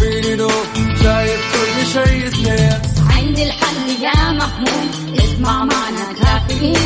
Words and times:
فيني 0.00 0.34
لو 0.36 0.50
شايف 1.02 1.40
كل 1.52 1.86
شيء 1.92 2.30
سنين 2.30 2.78
عندي 3.10 3.42
الحل 3.42 4.02
يا 4.02 4.30
محمود 4.32 5.18
اسمع 5.18 5.64
معنا 5.64 6.12
كافيين. 6.22 6.76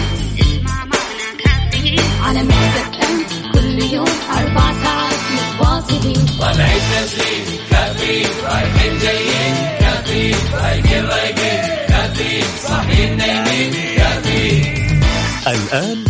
اسمع 0.41 0.85
معنا 0.85 1.29
كافيين. 1.45 2.01
على 2.23 2.43
مكتب 2.43 2.95
ام 3.03 3.53
كل 3.53 3.95
يوم 3.95 4.15
أربع 4.39 4.73
ساعات 4.83 5.21
متواصلين. 5.35 6.27
طلعت 6.41 6.83
نازلين 6.93 7.45
كافيين 7.71 8.29
رايحين 8.45 8.99
جايين. 8.99 9.55
كافيين 9.81 10.37
رايقين 10.55 11.05
رايقين 11.05 11.61
كافيين 11.89 12.45
صاحيين 12.69 13.17
نايمين. 13.17 13.73
كافيين. 13.97 15.01
الآن 15.47 16.05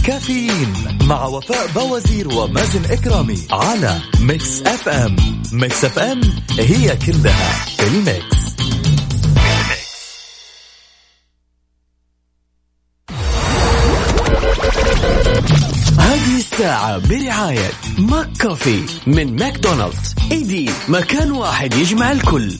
مع 1.10 1.24
وفاء 1.24 1.66
بوازير 1.74 2.28
ومازن 2.34 2.84
إكرامي 2.84 3.38
على 3.50 4.00
ميكس 4.20 4.62
أف 4.62 4.88
أم. 4.88 5.16
Mix 5.52 5.84
FM 5.84 6.20
هي 6.58 6.96
كلها 6.96 7.52
في 7.76 7.86
ال 7.86 7.97
mix. 7.97 8.40
هذه 15.98 16.36
الساعة 16.36 16.98
برعاية 16.98 17.70
McCafé 17.98 18.82
من 19.06 19.36
ماكدونالدز. 19.36 20.14
إيدي 20.32 20.70
مكان 20.88 21.32
واحد 21.32 21.74
يجمع 21.74 22.12
الكل. 22.12 22.58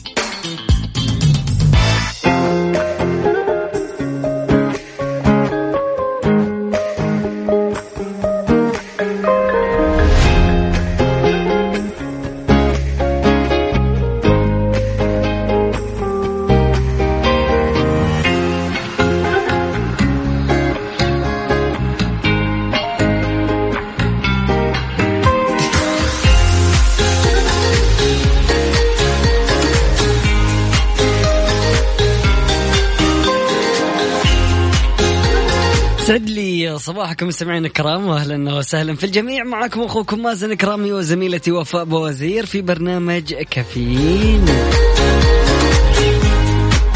صباحكم 36.91 37.27
مستمعينا 37.27 37.67
الكرام 37.67 38.07
واهلا 38.07 38.53
وسهلا 38.53 38.95
في 38.95 39.03
الجميع. 39.03 39.43
معكم 39.43 39.81
أخوكم 39.81 40.23
مازن 40.23 40.53
كرامي 40.53 40.91
وزميلتي 40.91 41.51
وفاء 41.51 41.83
بوزير 41.83 42.45
في 42.45 42.61
برنامج 42.61 43.33
كافيين. 43.33 44.45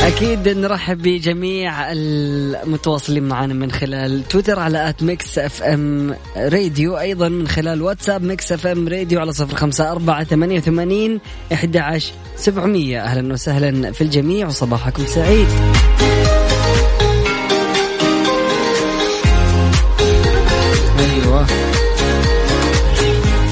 أكيد 0.02 0.50
نرحب 0.50 1.02
بجميع 1.02 1.92
المتواصلين 1.92 3.24
معنا 3.24 3.54
من 3.54 3.72
خلال 3.72 4.28
تويتر 4.28 4.60
على 4.60 4.90
at 4.90 5.04
Mix 5.04 5.40
FM 5.40 6.16
Radio 6.38 6.98
أيضا 6.98 7.30
من 7.30 7.48
خلال 7.48 7.82
واتساب 7.82 8.24
Mix 8.24 8.52
FM 8.52 8.88
Radio 8.88 9.20
على 9.20 9.34
صفر 9.34 9.56
خمسة 9.56 9.92
أربعة 9.92 10.24
ثمانية 10.24 10.58
وثمانين 10.58 11.20
إحدى 11.54 11.80
عشر 11.80 12.14
سبعمئه 12.36 13.02
أهلا 13.02 13.34
وسهلا 13.34 13.92
في 13.92 14.02
الجميع 14.02 14.48
وصباحكم 14.48 15.06
سعيد. 15.06 15.48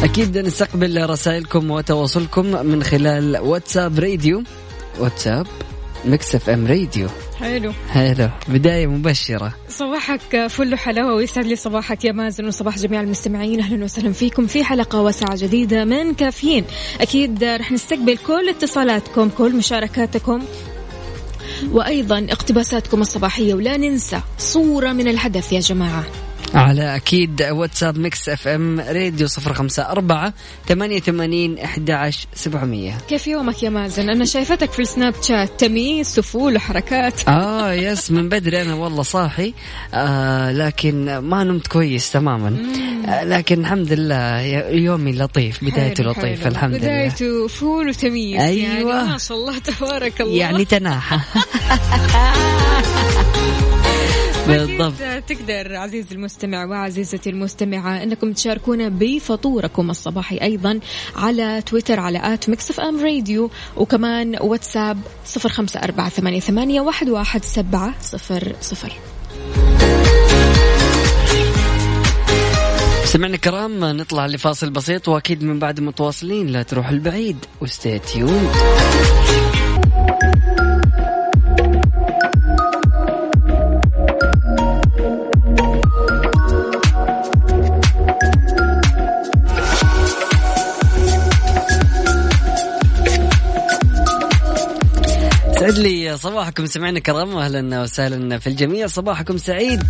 أكيد 0.04 0.38
نستقبل 0.38 1.10
رسائلكم 1.10 1.72
وتواصلكم 1.72 2.46
من 2.46 2.84
خلال 2.84 3.38
واتساب 3.38 4.00
راديو. 4.00 4.44
واتساب 5.00 5.48
Mix 6.06 6.36
FM 6.36 6.68
Radio. 6.68 7.08
حلو. 7.40 7.72
حلو. 7.90 8.30
بداية 8.48 8.88
مبشرة. 8.88 9.54
صباحك 9.70 10.48
فل 10.48 10.76
حلاوة 10.76 11.16
ويسعد 11.16 11.46
لي 11.46 11.56
صباحك 11.56 12.06
يا 12.06 12.12
مازن 12.12 12.48
وصباح 12.48 12.78
جميع 12.78 13.02
المستمعين. 13.02 13.60
أهلا 13.60 13.84
وسهلا 13.84 14.12
فيكم 14.12 14.48
في 14.48 14.64
حلقة 14.64 15.02
وساعة 15.02 15.36
جديدة 15.38 15.86
من 15.86 16.14
كافيين. 16.14 16.66
أكيد 17.02 17.44
رح 17.44 17.72
نستقبل 17.72 18.18
كل 18.18 18.50
اتصالاتكم 18.50 19.30
كل 19.30 19.56
مشاركاتكم 19.56 20.44
وأيضا 21.72 22.28
اقتباساتكم 22.30 23.02
الصباحية 23.02 23.54
ولا 23.54 23.78
ننسى 23.78 24.20
صورة 24.38 24.92
من 24.92 25.08
الهدف 25.08 25.52
يا 25.52 25.60
جماعة. 25.60 26.06
على 26.54 26.96
أكيد 26.96 27.42
واتساب 27.42 27.98
Mix 27.98 28.30
FM 28.30 28.80
Radio 28.80 29.28
صفر 29.28 29.54
خمسة 29.54 29.84
أربعة 29.90 30.34
ثمانية 30.68 31.00
ثمانين 31.00 31.60
احدى 31.60 31.94
عشر 31.94 32.28
سبعمية. 32.34 32.98
كيف 33.10 33.28
يومك 33.28 33.64
يا 33.64 33.70
مازن؟ 33.70 34.10
أنا 34.10 34.26
شايفتك 34.26 34.72
في 34.72 34.82
السناب 34.82 35.14
شات 35.22 35.60
تميس 35.60 36.08
وفول 36.08 36.56
وحركات. 36.56 37.28
آه 37.28 37.74
yes 37.74 38.12
من 38.12 38.30
بدري 38.30 38.62
أنا 38.62 38.74
والله 38.74 39.04
صاحي. 39.04 39.54
آه 39.94 40.52
لكن 40.52 41.18
ما 41.18 41.44
نمت 41.44 41.68
كويس 41.68 42.12
تماما. 42.12 42.58
آه 43.08 43.24
لكن 43.24 43.60
الحمد 43.60 43.94
لله 43.94 44.42
يومي 44.72 45.12
لطيف 45.12 45.64
بدايته 45.64 46.04
لطيفة 46.04 46.44
حلو. 46.44 46.52
الحمد 46.52 46.72
لله. 46.76 46.80
بدايته 46.80 47.48
فول 47.48 47.90
وتميس 47.90 48.36
يعني 48.42 48.78
أيوة. 48.78 49.06
ما 49.06 49.18
شاء 49.18 49.38
الله 49.38 49.58
تبارك 49.58 50.22
الله. 50.22 50.38
يعني 50.38 50.66
تناحة 50.66 51.20
بالضبط. 54.48 54.94
تقدر 55.28 55.76
عزيزي 55.76 56.16
المستمع 56.16 56.66
وعزيزتي 56.66 57.30
المستمعة 57.30 58.04
أنكم 58.04 58.34
تشاركونا 58.34 58.90
بفطوركم 58.90 59.90
الصباحي 59.90 60.38
أيضا 60.38 60.80
على 61.16 61.62
تويتر 61.66 62.00
على 62.00 62.34
at 62.34 62.50
Mix 62.50 62.70
FM 62.70 63.04
Radio 63.06 63.50
وكمان 63.78 64.36
واتساب 64.42 64.98
صفر 65.26 65.50
خمسة 65.50 65.80
أربعة 65.80 66.10
ثمانية, 66.10 66.40
ثمانية 66.40 66.82
واحد, 66.82 67.10
واحد 67.10 67.46
سبعة 67.46 67.94
صفر 68.02 68.56
صفر. 68.62 68.94
سمعنا 73.06 73.36
الكرام 73.36 73.86
نطلع 73.86 74.26
لفاصل 74.26 74.70
بسيط 74.70 75.08
وأكيد 75.08 75.44
من 75.44 75.60
بعد 75.60 75.80
متواصلين 75.80 76.48
لا 76.48 76.64
تروحوا 76.64 76.90
بعيد 76.90 77.38
و 77.62 77.69
stay 77.69 78.00
tuned 78.00 78.50
سعد 95.64 95.78
لي 95.78 96.18
صباحكم 96.18 96.66
سمعنا 96.66 97.00
كرام 97.00 97.34
واهلا 97.34 97.82
وسهلا 97.82 98.40
في 98.40 98.48
الجميع. 98.48 98.88
صباحكم 98.88 99.38
سعيد. 99.38 99.84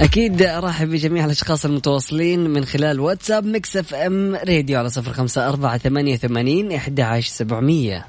أكيد 0.00 0.42
أرحب 0.42 0.88
بجميع 0.88 1.24
الأشخاص 1.24 1.64
المتواصلين 1.64 2.50
من 2.50 2.64
خلال 2.64 3.00
واتساب 3.00 3.46
Mix 3.46 3.76
FM 3.76 4.34
Radio 4.34 4.78
على 4.78 4.90
صفر 4.90 5.12
خمسة 5.12 5.48
أربعة 5.48 5.78
ثمانية 5.78 6.14
وثمانين 6.14 6.72
إحدى 6.72 7.02
عشر 7.02 7.30
سبعمية. 7.30 8.06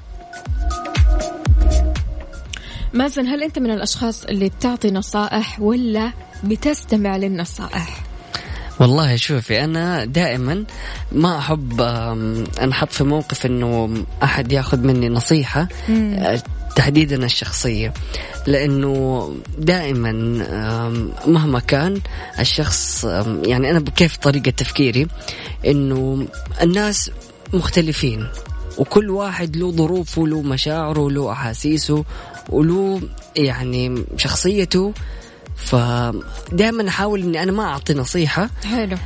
مازن 2.92 3.26
هل 3.26 3.42
أنت 3.42 3.58
من 3.58 3.70
الأشخاص 3.70 4.24
اللي 4.24 4.48
بتعطي 4.48 4.90
نصائح 4.90 5.60
ولا 5.60 6.12
بتستمع 6.44 7.16
للنصائح؟ 7.16 8.07
والله 8.80 9.16
شوفي 9.16 9.64
أنا 9.64 10.04
دائما 10.04 10.64
ما 11.12 11.38
أحب 11.38 11.80
آم، 11.80 12.44
أنحط 12.62 12.92
في 12.92 13.04
موقف 13.04 13.46
أنه 13.46 14.04
أحد 14.22 14.52
ياخذ 14.52 14.78
مني 14.78 15.08
نصيحة 15.08 15.68
آه، 15.90 16.42
تحديدا 16.76 17.24
الشخصية. 17.24 17.94
لأنه 18.46 19.32
دائما 19.58 20.12
مهما 21.26 21.58
كان 21.60 22.00
الشخص 22.40 23.04
يعني 23.44 23.70
أنا 23.70 23.80
كيف 23.96 24.16
طريقة 24.16 24.50
تفكيري 24.50 25.06
أنه 25.66 26.26
الناس 26.62 27.10
مختلفين 27.52 28.26
وكل 28.78 29.10
واحد 29.10 29.56
له 29.56 29.72
ظروفه 29.72 30.26
له 30.26 30.42
مشاعره 30.42 31.10
له 31.10 31.32
أحاسيسه 31.32 32.04
وله 32.48 33.00
يعني 33.36 34.04
شخصيته 34.16 34.92
فدائما 35.64 36.88
أحاول 36.88 37.22
إني 37.22 37.42
أنا 37.42 37.52
ما 37.52 37.64
أعطي 37.64 37.94
نصيحة. 37.94 38.50
حلو. 38.64 38.96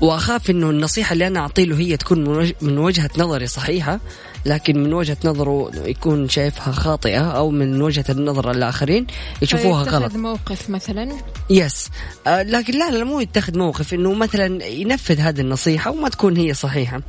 وأخاف 0.00 0.50
إنه 0.50 0.70
النصيحة 0.70 1.12
اللي 1.12 1.26
أنا 1.26 1.40
أعطي 1.40 1.64
له 1.64 1.78
هي 1.78 1.96
تكون 1.96 2.52
من 2.60 2.78
وجهة 2.78 3.10
نظري 3.18 3.46
صحيحة. 3.46 4.00
لكن 4.46 4.82
من 4.82 4.92
وجهة 4.92 5.16
نظره 5.24 5.70
يكون 5.84 6.28
شايفها 6.28 6.72
خاطئة 6.72 7.20
أو 7.20 7.50
من 7.50 7.82
وجهة 7.82 8.04
النظر 8.10 8.50
الآخرين 8.50 9.06
يشوفوها 9.42 9.82
غلط. 9.82 10.14
موقف 10.14 10.70
مثلا؟ 10.70 11.08
يس. 11.50 11.88
آه 12.26 12.42
لكن 12.42 12.78
لا 12.78 12.90
لا 12.90 13.04
مو 13.04 13.20
يتخذ 13.20 13.58
موقف 13.58 13.94
إنه 13.94 14.14
مثلا 14.14 14.64
ينفذ 14.64 15.20
هذه 15.20 15.40
النصيحة 15.40 15.90
وما 15.90 16.08
تكون 16.08 16.36
هي 16.36 16.54
صحيحة. 16.54 17.00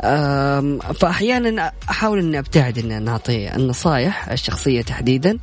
آه 0.00 0.78
فاحيانا 1.00 1.72
أحاول 1.90 2.18
إني 2.18 2.38
أبتعد 2.38 2.78
إني 2.78 2.98
نعطي 2.98 3.56
النصائح 3.56 4.28
الشخصية 4.28 4.82
تحديدا 4.82 5.38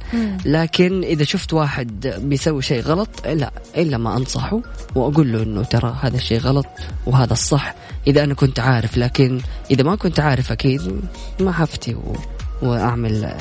لكن 0.46 1.04
إذا 1.04 1.24
شفت 1.24 1.54
واحد 1.54 2.08
بيسوي 2.24 2.62
شيء 2.62 2.82
غلط 2.82 3.10
لا 3.26 3.52
إلا 3.78 3.98
ما 3.98 4.18
أنصحه 4.18 4.62
وأقول 4.96 5.34
له 5.34 5.44
إنه 5.44 5.64
ترى 5.64 5.96
هذا 6.02 6.18
الشيء 6.18 6.40
غلط 6.40 6.66
وهذا 7.06 7.34
الصح. 7.34 7.76
إذا 8.08 8.24
أنا 8.24 8.34
كنت 8.34 8.60
عارف 8.60 8.98
لكن 8.98 9.42
إذا 9.72 9.84
ما 9.84 9.96
كنت 9.96 10.20
عارف 10.20 10.52
أكيد 10.52 11.02
ما 11.42 11.52
حفتي 11.52 11.96
و... 11.96 12.16
وأعمل 12.62 13.34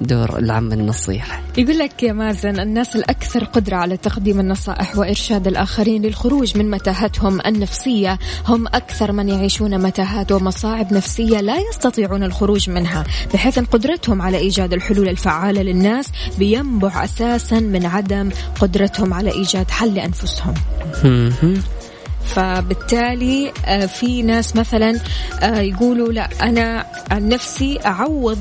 دور 0.00 0.38
العم 0.38 0.72
النصيحة 0.72 1.40
يقول 1.58 1.78
لك 1.78 2.02
يا 2.02 2.12
مازن 2.12 2.60
الناس 2.60 2.96
الأكثر 2.96 3.44
قدرة 3.44 3.76
على 3.76 3.96
تقديم 3.96 4.40
النصائح 4.40 4.98
وإرشاد 4.98 5.46
الآخرين 5.46 6.02
للخروج 6.02 6.58
من 6.58 6.70
متاهتهم 6.70 7.40
النفسية 7.46 8.18
هم 8.46 8.66
أكثر 8.66 9.12
من 9.12 9.28
يعيشون 9.28 9.82
متاهات 9.82 10.32
ومصاعب 10.32 10.92
نفسية 10.92 11.40
لا 11.40 11.56
يستطيعون 11.70 12.22
الخروج 12.22 12.70
منها 12.70 13.04
بحيث 13.34 13.58
أن 13.58 13.64
قدرتهم 13.64 14.22
على 14.22 14.38
إيجاد 14.38 14.72
الحلول 14.72 15.08
الفعالة 15.08 15.62
للناس 15.62 16.12
بينبع 16.38 17.04
أساسا 17.04 17.60
من 17.60 17.86
عدم 17.86 18.30
قدرتهم 18.60 19.14
على 19.14 19.32
إيجاد 19.32 19.70
حل 19.70 19.94
لأنفسهم. 19.94 20.54
فبالتالي 22.34 23.52
آه، 23.66 23.86
في 23.86 24.22
ناس 24.22 24.56
مثلا 24.56 25.00
آه، 25.42 25.60
يقولوا 25.60 26.12
لا 26.12 26.28
أنا 26.42 26.86
عن 27.10 27.28
نفسي 27.28 27.78
أعوض 27.86 28.38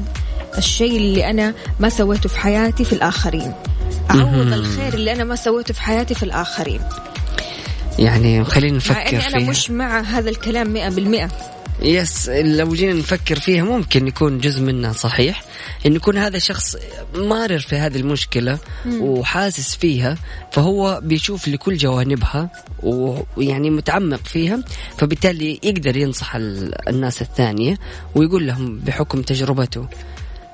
الشيء 0.57 0.97
اللي 0.97 1.29
أنا 1.29 1.53
ما 1.79 1.89
سويته 1.89 2.29
في 2.29 2.39
حياتي 2.39 2.83
في 2.83 2.93
الآخرين. 2.93 3.53
أعوض 4.11 4.53
الخير 4.53 4.93
اللي 4.93 5.13
أنا 5.13 5.23
ما 5.23 5.35
سويته 5.35 5.73
في 5.73 5.81
حياتي 5.81 6.13
في 6.13 6.23
الآخرين. 6.23 6.81
يعني 7.99 8.43
خلينا 8.43 8.77
نفكر 8.77 8.93
مع 8.93 9.09
أني 9.09 9.27
أنا 9.27 9.39
فيها. 9.39 9.49
مش 9.49 9.71
مع 9.71 10.01
هذا 10.01 10.29
الكلام 10.29 10.73
مئة 10.73 10.89
بالمئة. 10.89 11.29
يس 11.81 12.29
لو 12.29 12.73
جينا 12.73 12.93
نفكر 12.93 13.39
فيها 13.39 13.63
ممكن 13.63 14.07
يكون 14.07 14.37
جزء 14.39 14.61
منها 14.61 14.93
صحيح 14.93 15.43
انه 15.85 15.95
يكون 15.95 16.17
هذا 16.17 16.37
الشخص 16.37 16.75
مارر 17.15 17.59
في 17.59 17.75
هذه 17.75 17.97
المشكلة 17.97 18.57
وحاسس 19.01 19.75
فيها 19.75 20.17
فهو 20.51 20.99
بيشوف 21.03 21.47
لكل 21.47 21.77
جوانبها 21.77 22.49
ويعني 22.83 23.69
متعمق 23.69 24.19
فيها 24.25 24.59
فبالتالي 24.97 25.59
يقدر 25.63 25.97
ينصح 25.97 26.35
ال- 26.35 26.87
الناس 26.89 27.21
الثانية 27.21 27.77
ويقول 28.15 28.47
لهم 28.47 28.79
بحكم 28.79 29.21
تجربته. 29.21 29.87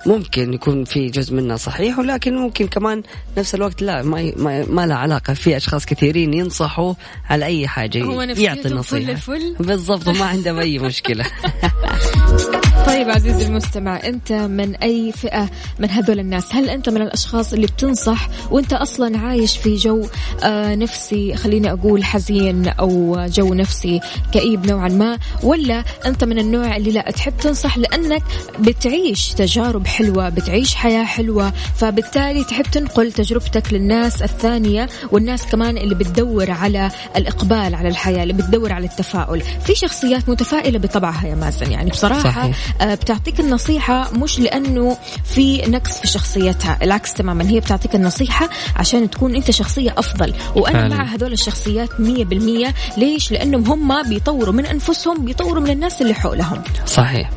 ممكن 0.06 0.54
يكون 0.54 0.84
في 0.84 1.10
جزء 1.10 1.34
منها 1.34 1.58
صحيح 1.58 2.00
ولكن 2.00 2.36
ممكن 2.36 2.68
كمان 2.68 3.04
نفس 3.38 3.56
الوقت 3.56 3.82
لا 3.82 4.04
ما 4.04 4.32
ما, 4.36 4.66
ما 4.66 4.86
له 4.86 4.96
علاقة. 4.96 5.34
في 5.34 5.58
أشخاص 5.58 5.86
كثيرين 5.86 6.34
ينصحوا 6.34 6.94
على 7.30 7.46
أي 7.46 7.68
حاجة 7.68 7.98
يعطي 8.24 8.68
النصيحه 8.68 9.12
الفل. 9.12 9.56
بالضبط 9.60 10.08
وما 10.08 10.26
عندهم 10.26 10.60
أي 10.60 10.80
مشكلة. 10.80 11.26
طيب 12.88 13.10
عزيزي 13.10 13.46
المستمع 13.46 14.00
أنت 14.04 14.32
من 14.32 14.76
أي 14.76 15.12
فئة 15.12 15.50
من 15.80 15.90
هذول 15.90 16.20
الناس 16.20 16.56
هل 16.56 16.70
أنت 16.70 16.90
من 16.90 17.02
الأشخاص 17.02 17.54
اللي 17.54 17.68
بتنصح 17.68 18.28
وأنت 18.52 18.74
أصلا 18.74 19.18
عايش 19.18 19.58
في 19.58 19.76
جو 19.76 20.08
آه 20.44 20.76
نفسي 20.76 21.36
خليني 21.36 21.72
أقول 21.72 22.04
حزين 22.04 22.68
أو 22.68 23.18
جو 23.26 23.54
نفسي 23.54 24.00
كئيب 24.32 24.66
نوعا 24.66 24.88
ما 24.88 25.18
ولا 25.44 25.84
أنت 26.06 26.24
من 26.24 26.40
النوع 26.40 26.76
اللي 26.76 26.92
لا 26.92 27.12
تحب 27.12 27.34
تنصح 27.38 27.78
لأنك 27.78 28.24
بتعيش 28.60 29.28
تجارب 29.34 29.88
حلوة 29.88 30.30
بتعيش 30.30 30.76
حياة 30.76 31.04
حلوة 31.04 31.54
فبالتالي 31.76 32.44
تحب 32.44 32.64
تنقل 32.64 33.12
تجربتك 33.12 33.74
للناس 33.74 34.22
الثانية 34.22 34.90
والناس 35.12 35.46
كمان 35.46 35.78
اللي 35.78 35.96
بتدور 35.96 36.52
على 36.52 36.92
الإقبال 37.16 37.76
على 37.76 37.88
الحياة 37.88 38.24
اللي 38.24 38.34
بتدور 38.34 38.74
على 38.74 38.86
التفاؤل 38.86 39.42
في 39.42 39.76
شخصيات 39.76 40.30
متفائلة 40.30 40.80
بطبعها 40.80 41.28
يا 41.28 41.36
مازن 41.36 41.72
يعني 41.72 41.90
بصراحة 41.90 42.24
صحيح. 42.24 42.69
آه، 42.82 42.96
بتعطيك 42.96 43.40
النصيحة 43.40 44.12
مش 44.14 44.40
لأنه 44.40 44.98
في 45.24 45.62
نقص 45.68 46.00
في 46.00 46.08
شخصيتها 46.08 46.78
العكس 46.82 47.14
تماما 47.14 47.50
هي 47.50 47.60
بتعطيك 47.60 47.96
النصيحة 47.96 48.50
عشان 48.76 49.10
تكون 49.10 49.36
أنت 49.36 49.52
شخصية 49.52 49.96
أفضل. 49.98 50.34
وأنا 50.56 50.80
فعلا. 50.80 50.96
مع 50.96 51.04
هذول 51.04 51.34
الشخصيات 51.34 52.00
مية 52.00 52.26
بالمية. 52.26 52.74
ليش؟ 52.98 53.32
لأنهم 53.32 53.66
هم 53.66 54.10
بيطوروا 54.10 54.54
من 54.54 54.66
أنفسهم 54.66 55.26
بيطوروا 55.26 55.64
من 55.64 55.70
الناس 55.70 56.02
اللي 56.02 56.14
حولهم. 56.14 56.62
صحيح. 56.86 57.30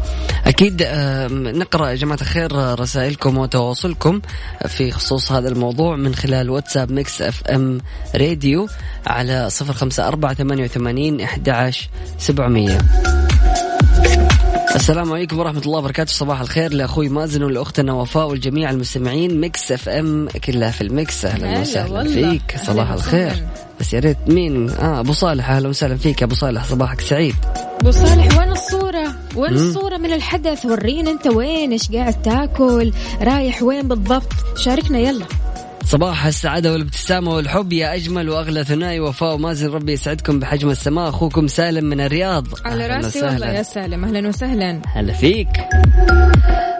أكيد 0.46 0.82
آم، 0.86 1.48
نقرأ 1.48 1.88
يا 1.88 1.94
جماعة 1.94 2.18
الخير 2.20 2.80
رسائلكم 2.80 3.38
وتواصلكم 3.38 4.20
في 4.68 4.90
خصوص 4.90 5.32
هذا 5.32 5.48
الموضوع 5.48 5.96
من 5.96 6.14
خلال 6.14 6.50
واتساب 6.50 6.92
Mix 6.92 7.22
FM 7.22 7.80
Radio 8.16 8.68
على 9.06 9.50
صفر 9.50 9.72
خمسة 9.72 10.08
أربعة 10.08 10.34
ثمانية 10.34 10.64
وثمانين 10.64 11.20
أحد 11.20 11.48
سبعمية. 12.18 12.78
السلام 14.74 15.12
عليكم 15.12 15.38
ورحمة 15.38 15.60
الله 15.60 15.78
وبركاته. 15.78 16.12
صباح 16.12 16.40
الخير 16.40 16.72
لأخوي 16.72 17.08
مازن 17.08 17.42
ولأختنا 17.42 17.92
وفاء 17.92 18.28
والجميع 18.28 18.70
المستمعين. 18.70 19.40
Mix 19.40 19.72
FM 19.72 20.28
كلها 20.28 20.70
في 20.70 20.80
ال 20.80 20.89
Mix. 20.89 21.24
أهلا 21.24 21.52
هلا 21.52 21.60
وسهلا. 21.60 22.04
فيك. 22.04 22.56
صباح 22.66 22.86
أهلا 22.86 22.94
الخير. 22.94 23.46
بس 23.80 23.92
يا 23.92 24.00
ريت 24.00 24.16
مين؟ 24.28 24.70
آه 24.70 25.00
أبو 25.00 25.12
صالح. 25.12 25.50
أهلا 25.50 25.68
وسهلا 25.68 25.96
فيك 25.96 26.20
يا 26.20 26.26
أبو 26.26 26.34
صالح. 26.34 26.64
صباحك 26.64 27.00
سعيد. 27.00 27.34
أبو 27.80 27.90
صالح 27.90 28.38
وين 28.38 28.50
الصورة؟ 28.50 29.14
وين 29.36 29.52
الصورة 29.52 29.96
من 29.96 30.12
الحدث؟ 30.12 30.66
ورينا 30.66 31.10
أنت 31.10 31.26
وين. 31.26 31.72
إيش 31.72 31.92
قاعد 31.92 32.22
تاكل؟ 32.22 32.92
رايح 33.22 33.62
وين 33.62 33.88
بالضبط؟ 33.88 34.32
شاركنا 34.56 34.98
يلا. 34.98 35.24
صباح 35.84 36.26
السعادة 36.26 36.72
والابتسامة 36.72 37.34
والحب 37.34 37.72
يا 37.72 37.94
أجمل 37.94 38.28
وأغلى 38.30 38.64
ثنائي 38.64 39.00
وفاء 39.00 39.34
ومازن. 39.34 39.70
ربي 39.70 39.92
يسعدكم 39.92 40.38
بحجم 40.38 40.70
السماء. 40.70 41.08
أخوكم 41.08 41.46
سالم 41.46 41.84
من 41.84 42.00
الرياض. 42.00 42.46
على 42.64 42.84
أهلاً 42.84 42.96
رأسي 42.96 43.18
وسهلاً. 43.18 43.32
والله 43.32 43.52
يا 43.52 43.62
سالم. 43.62 44.04
أهلا 44.04 44.28
وسهلا. 44.28 44.82
هلا 44.86 45.12
فيك. 45.12 45.48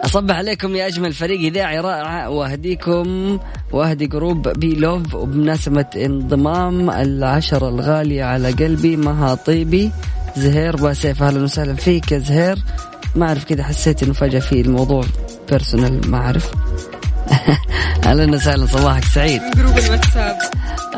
أصبح 0.05 0.35
عليكم 0.35 0.75
يا 0.75 0.87
أجمل 0.87 1.13
فريق 1.13 1.39
إذاعي 1.39 1.79
رائع. 1.79 2.27
وأهديكم 2.27 3.39
وأهدي 3.71 4.07
group 4.07 4.47
Be 4.47 4.75
Love. 4.75 5.15
وبمناسبة 5.15 5.85
انضمام 5.95 6.89
العشرة 6.89 7.69
الغالية 7.69 8.23
على 8.23 8.51
قلبي 8.51 8.97
مها 8.97 9.35
طيبي 9.35 9.91
زهير 10.37 10.75
باسيف 10.75 11.23
أهلا 11.23 11.43
وسهلا 11.43 11.75
فيك 11.75 12.11
يا 12.11 12.19
زهير. 12.19 12.57
ما 13.15 13.27
أعرف 13.27 13.43
كذا 13.43 13.63
حسيت 13.63 14.03
إنه 14.03 14.13
فجأة 14.13 14.39
في 14.39 14.61
الموضوع 14.61 15.03
personal 15.49 16.11
ما 16.11 16.17
أعرف. 16.17 16.51
أهلا 18.05 18.35
وسهلا 18.35 18.65
صباحك 18.65 19.03
سعيد. 19.03 19.41
group 19.55 19.77
الواتساب. 19.77 20.37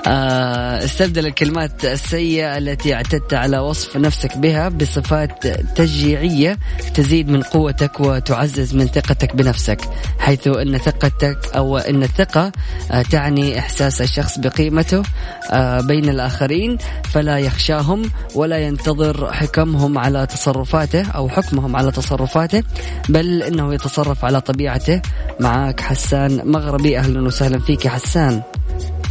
آه، 0.07 0.85
استبدل 0.85 1.25
الكلمات 1.25 1.85
السيئة 1.85 2.57
التي 2.57 2.93
اعتدت 2.93 3.33
على 3.33 3.59
وصف 3.59 3.97
نفسك 3.97 4.37
بها 4.37 4.69
بصفات 4.69 5.47
تشجيعية 5.47 6.57
تزيد 6.93 7.29
من 7.29 7.41
قوتك 7.41 7.99
وتعزز 7.99 8.75
من 8.75 8.87
ثقتك 8.87 9.35
بنفسك 9.35 9.81
حيث 10.19 10.47
أن 10.47 10.77
ثقتك 10.77 11.37
أو 11.55 11.77
أن 11.77 12.03
الثقة 12.03 12.51
آه، 12.91 13.01
تعني 13.01 13.59
إحساس 13.59 14.01
الشخص 14.01 14.39
بقيمته 14.39 15.03
آه، 15.51 15.81
بين 15.81 16.09
الآخرين 16.09 16.77
فلا 17.03 17.39
يخشاهم 17.39 18.11
ولا 18.35 18.57
ينتظر 18.57 19.33
حكمهم 19.33 19.97
على 19.97 20.25
تصرفاته 20.25 21.11
أو 21.11 21.29
حكمهم 21.29 21.75
على 21.75 21.91
تصرفاته 21.91 22.63
بل 23.09 23.43
أنه 23.43 23.73
يتصرف 23.73 24.25
على 24.25 24.41
طبيعته. 24.41 25.01
معك 25.39 25.81
حسان 26.15 26.51
مغربي. 26.51 26.97
أهلا 26.97 27.21
وسهلا 27.21 27.59
فيك 27.59 27.85
يا 27.85 27.89
حسان. 27.89 28.41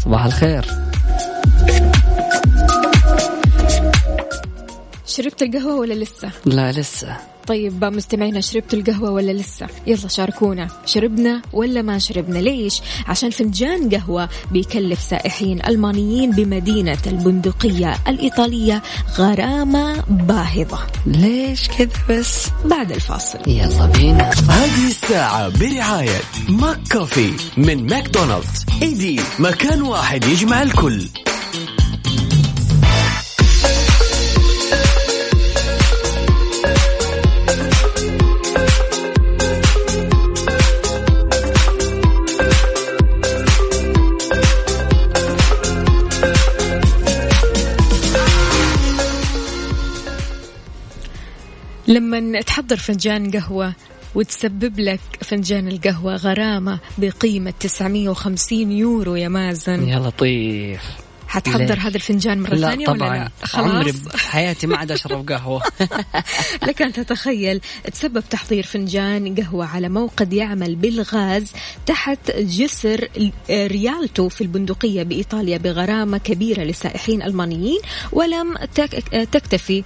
صباح 0.04 0.24
الخير. 0.24 0.64
شربت 5.06 5.42
القهوة 5.42 5.76
ولا 5.76 5.94
لسه؟ 5.94 6.30
لا 6.44 6.72
لسه. 6.72 7.16
طيب 7.46 7.84
مستمعينا 7.84 8.40
شربتوا 8.40 8.78
القهوة 8.78 9.10
ولا 9.10 9.32
لسه؟ 9.32 9.66
يلا 9.86 10.08
شاركونا. 10.08 10.68
شربنا 10.86 11.42
ولا 11.52 11.82
ما 11.82 11.98
شربنا؟ 11.98 12.38
ليش؟ 12.38 12.80
عشان 13.06 13.30
فنجان 13.30 13.90
قهوة 13.90 14.28
بيكلف 14.50 15.00
سائحين 15.00 15.66
ألمانيين 15.66 16.30
بمدينة 16.30 16.98
البندقية 17.06 17.94
الإيطالية 18.08 18.82
غرامة 19.18 20.04
باهظة. 20.08 20.78
ليش 21.06 21.68
كذا 21.68 21.88
بس؟ 22.10 22.48
بعد 22.64 22.92
الفاصل. 22.92 23.38
يلا 23.46 23.86
بينا. 23.86 24.30
هذه 24.48 24.88
الساعة 24.88 25.48
برعاية 25.48 26.20
McCafé 26.48 27.32
من 27.56 27.86
ماكدونالدز. 27.86 28.64
إيدي 28.82 29.20
مكان 29.38 29.82
واحد 29.82 30.24
يجمع 30.24 30.62
الكل. 30.62 31.08
لما 51.88 52.40
تحضر 52.40 52.76
فنجان 52.76 53.30
قهوة 53.30 53.72
وتسبب 54.14 54.80
لك 54.80 55.00
فنجان 55.20 55.68
القهوة 55.68 56.16
غرامة 56.16 56.78
بقيمة 56.98 57.54
950 57.60 58.72
يورو 58.72 59.16
يا 59.16 59.28
مازن. 59.28 59.88
يا 59.88 59.98
لطيف. 59.98 60.80
حتحضر؟ 61.28 61.78
هذا 61.78 61.96
الفنجان 61.96 62.42
مرة 62.42 62.54
لا 62.54 62.70
ثانية 62.70 62.86
طبعا. 62.86 62.96
ولا 63.08 63.18
لا؟ 63.18 63.30
عمري 63.54 63.92
خلاص 63.92 64.14
بحياتي 64.14 64.66
ما 64.66 64.76
عاد 64.76 64.92
أشرب 64.92 65.28
قهوة. 65.32 65.62
لك 66.68 66.82
أن 66.82 66.92
تتخيل 66.92 67.60
تسبب 67.92 68.24
تحضير 68.30 68.62
فنجان 68.66 69.34
قهوة 69.34 69.66
على 69.66 69.88
موقد 69.88 70.32
يعمل 70.32 70.74
بالغاز 70.76 71.52
تحت 71.86 72.30
جسر 72.30 73.08
ريالتو 73.50 74.28
في 74.28 74.40
البندقية 74.40 75.02
بإيطاليا 75.02 75.58
بغرامة 75.58 76.18
كبيرة 76.18 76.62
لسائحين 76.62 77.22
ألمانيين 77.22 77.80
ولم 78.12 78.54
تك- 78.74 79.28
تكتفي. 79.32 79.84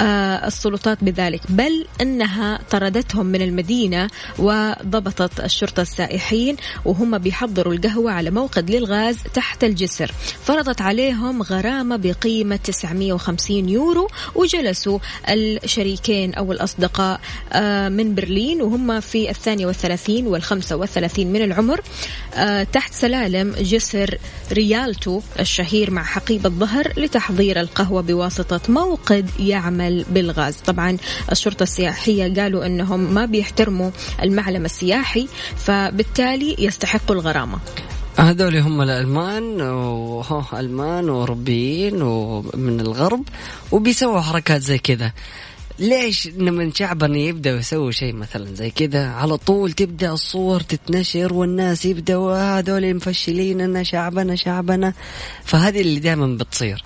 السلطات 0.00 1.04
بذلك. 1.04 1.40
بل 1.48 1.86
أنها 2.00 2.60
طردتهم 2.70 3.26
من 3.26 3.42
المدينة 3.42 4.08
وضبطت 4.38 5.40
الشرطة 5.40 5.80
السائحين 5.80 6.56
وهم 6.84 7.18
بيحضروا 7.18 7.72
القهوة 7.72 8.12
على 8.12 8.30
موقد 8.30 8.70
للغاز 8.70 9.18
تحت 9.34 9.64
الجسر. 9.64 10.12
فرضت 10.42 10.80
عليهم 10.80 11.42
غرامة 11.42 11.96
بقيمة 11.96 12.56
950 12.56 13.68
يورو 13.68 14.08
وجلسوا 14.34 14.98
الشريكين 15.28 16.34
أو 16.34 16.52
الأصدقاء 16.52 17.20
آه، 17.52 17.88
من 17.88 18.14
برلين 18.14 18.62
وهم 18.62 19.00
في 19.00 19.30
الثانية 19.30 19.66
والثلاثين 19.66 20.26
والخمسة 20.26 20.76
والثلاثين 20.76 21.32
من 21.32 21.42
العمر 21.42 21.80
آه، 22.34 22.62
تحت 22.62 22.94
سلالم 22.94 23.54
جسر 23.60 24.18
ريالتو 24.52 25.20
الشهير 25.40 25.90
مع 25.90 26.02
حقيبة 26.02 26.48
الظهر 26.48 26.92
لتحضير 26.96 27.60
القهوة 27.60 28.02
بواسطة 28.02 28.60
موقد 28.68 29.30
يعمل 29.40 29.87
بالغاز. 29.90 30.56
طبعا 30.56 30.96
الشرطة 31.32 31.62
السياحية 31.62 32.34
قالوا 32.34 32.66
أنهم 32.66 33.14
ما 33.14 33.24
بيحترموا 33.24 33.90
المعلم 34.22 34.64
السياحي 34.64 35.28
فبالتالي 35.56 36.56
يستحقوا 36.58 37.16
الغرامة. 37.16 37.58
هذول 38.16 38.56
هم 38.56 38.82
الألمان 38.82 39.60
وهو 39.60 40.58
ألمان 40.58 41.08
وأوروبيين 41.08 42.02
ومن 42.02 42.80
الغرب 42.80 43.22
وبيسووا 43.72 44.20
حركات 44.20 44.62
زي 44.62 44.78
كذا. 44.78 45.12
ليش 45.78 46.26
لما 46.26 46.70
شعبنا 46.74 47.18
يبدأ 47.18 47.50
يسوي 47.50 47.92
شيء 47.92 48.14
مثلا 48.14 48.54
زي 48.54 48.70
كذا 48.70 49.08
على 49.08 49.36
طول 49.36 49.72
تبدأ 49.72 50.12
الصور 50.12 50.60
تتنشر 50.60 51.34
والناس 51.34 51.84
يبدأوا 51.84 52.58
هذول 52.58 52.94
مفشلين 52.94 53.60
إن 53.60 53.84
شعبنا 53.84 54.36
شعبنا. 54.36 54.92
فهذه 55.44 55.80
اللي 55.80 56.00
دائما 56.00 56.26
بتصير. 56.26 56.84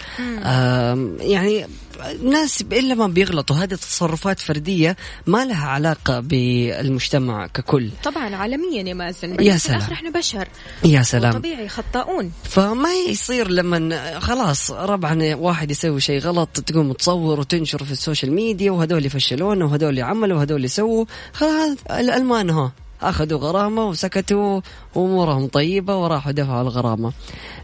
يعني 1.20 1.66
الناس 2.00 2.64
إلا 2.72 2.94
ما 2.94 3.06
بيغلطوا. 3.06 3.56
هذه 3.56 3.74
تصرفات 3.74 4.40
فردية 4.40 4.96
ما 5.26 5.44
لها 5.44 5.66
علاقة 5.68 6.20
بالمجتمع 6.20 7.46
ككل. 7.46 7.90
طبعا 8.04 8.36
عالميا 8.36 8.82
يا 8.82 8.94
مازن. 8.94 9.42
يا 9.42 9.56
سلام. 9.56 9.76
الآخر 9.78 9.92
إحنا 9.92 10.10
بشر. 10.10 10.48
يا 10.84 11.02
سلام. 11.02 11.32
طبيعي 11.32 11.68
خطاؤون. 11.68 12.32
فما 12.44 12.92
يصير 13.08 13.48
لما 13.48 14.20
خلاص 14.20 14.70
ربعا 14.70 15.34
واحد 15.34 15.70
يسوي 15.70 16.00
شيء 16.00 16.20
غلط 16.20 16.48
تقوم 16.48 16.92
تصور 16.92 17.40
وتنشر 17.40 17.84
في 17.84 17.92
ال 17.92 17.98
social 17.98 18.32
media 18.32 18.70
وهذول 18.70 19.06
يفشلون 19.06 19.62
وهذول 19.62 20.00
عملوا 20.00 20.38
وهذول 20.38 20.64
يسووا. 20.64 21.04
خلاص 21.32 21.78
الألمان 21.90 22.50
هو 22.50 22.70
أخذوا 23.02 23.38
غرامة 23.38 23.88
وسكتوا 23.88 24.60
وامورهم 24.94 25.46
طيبة 25.46 25.96
وراحوا 25.96 26.32
دفعوا 26.32 26.62
الغرامة. 26.62 27.12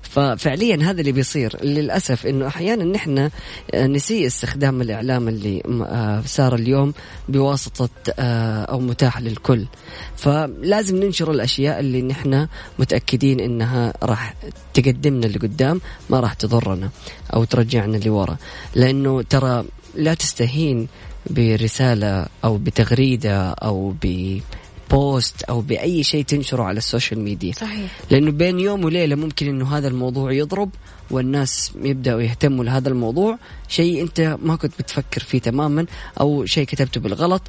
ففعليا 0.02 0.90
هذا 0.90 1.00
اللي 1.00 1.12
بيصير. 1.12 1.64
للأسف 1.64 2.26
إنه 2.26 2.46
أحيانا 2.46 2.84
نحن 2.84 3.30
نسيء 3.74 4.26
استخدام 4.26 4.80
الإعلام 4.80 5.28
اللي 5.28 5.62
آه، 5.82 6.22
صار 6.26 6.54
اليوم 6.54 6.92
بواسطة 7.28 7.88
آه، 8.18 8.62
أو 8.62 8.80
متاح 8.80 9.20
للكل. 9.20 9.66
فلازم 10.16 10.96
ننشر 10.96 11.30
الأشياء 11.30 11.80
اللي 11.80 12.02
نحن 12.02 12.48
متأكدين 12.78 13.40
إنها 13.40 13.94
راح 14.02 14.34
تقدمنا 14.74 15.26
لقدام 15.26 15.80
ما 16.10 16.20
راح 16.20 16.34
تضرنا 16.34 16.90
أو 17.34 17.44
ترجعنا 17.44 17.96
لورا. 17.96 18.36
لأنه 18.74 19.22
ترى 19.22 19.64
لا 19.94 20.14
تستهين 20.14 20.88
برسالة 21.30 22.26
أو 22.44 22.56
بتغريدة 22.56 23.50
أو 23.50 23.94
ببوست 24.90 25.42
أو 25.42 25.60
بأي 25.60 26.02
شيء 26.02 26.24
تنشره 26.24 26.62
على 26.62 26.78
ال 26.78 26.84
social 26.84 27.20
media. 27.20 27.52
صحيح. 27.52 27.90
لأنه 28.10 28.30
بين 28.30 28.60
يوم 28.60 28.84
وليلة 28.84 29.16
ممكن 29.16 29.48
إنه 29.48 29.76
هذا 29.76 29.88
الموضوع 29.88 30.32
يضرب 30.32 30.70
والناس 31.10 31.72
يبدأوا 31.82 32.22
يهتموا 32.22 32.64
لهذا 32.64 32.88
الموضوع. 32.88 33.38
شيء 33.68 34.02
أنت 34.02 34.36
ما 34.42 34.56
كنت 34.56 34.72
بتفكر 34.78 35.20
فيه 35.20 35.38
تماما 35.38 35.86
أو 36.20 36.44
شيء 36.44 36.64
كتبته 36.64 37.00
بالغلط. 37.00 37.42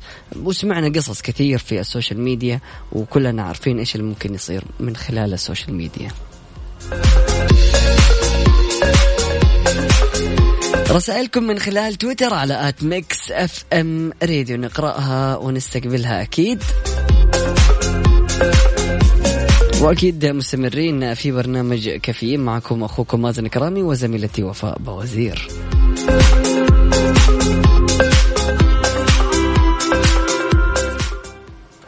وسمعنا 0.44 1.00
قصص 1.00 1.22
كثير 1.22 1.58
في 1.58 1.80
ال 1.80 1.86
social 1.86 2.22
media 2.22 2.60
وكلنا 2.92 3.44
عارفين 3.44 3.80
إيش 3.80 3.96
اللي 3.96 4.08
ممكن 4.08 4.34
يصير 4.34 4.64
من 4.80 4.96
خلال 4.96 5.34
ال 5.34 5.39
social 5.39 5.74
media. 5.74 6.12
رسائلكم 10.90 11.44
من 11.44 11.60
خلال 11.60 11.96
تويتر 11.96 12.34
على 12.34 12.70
at 12.70 12.84
Mix 12.84 13.32
FM 13.32 14.12
Radio. 14.24 14.58
نقرأها 14.58 15.38
ونستقبلها 15.38 16.22
أكيد. 16.22 16.64
وأكيد 19.82 20.26
مستمرين 20.26 21.14
في 21.14 21.32
برنامج 21.32 21.90
كافيين 21.90 22.40
معكم 22.40 22.84
أخوكم 22.84 23.22
مازن 23.22 23.48
كرامي 23.48 23.82
وزميلتي 23.84 24.44
وفاء 24.44 24.80
بوزير. 24.80 25.48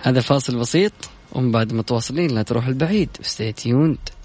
هذا 0.01 0.21
فاصل 0.21 0.59
بسيط 0.59 0.91
ومن 1.31 1.51
بعد 1.51 1.73
متواصلين 1.73 2.31
لا 2.31 2.41
تروح 2.41 2.67
البعيد. 2.67 3.09
Stay 3.21 3.63
tuned. 3.63 4.20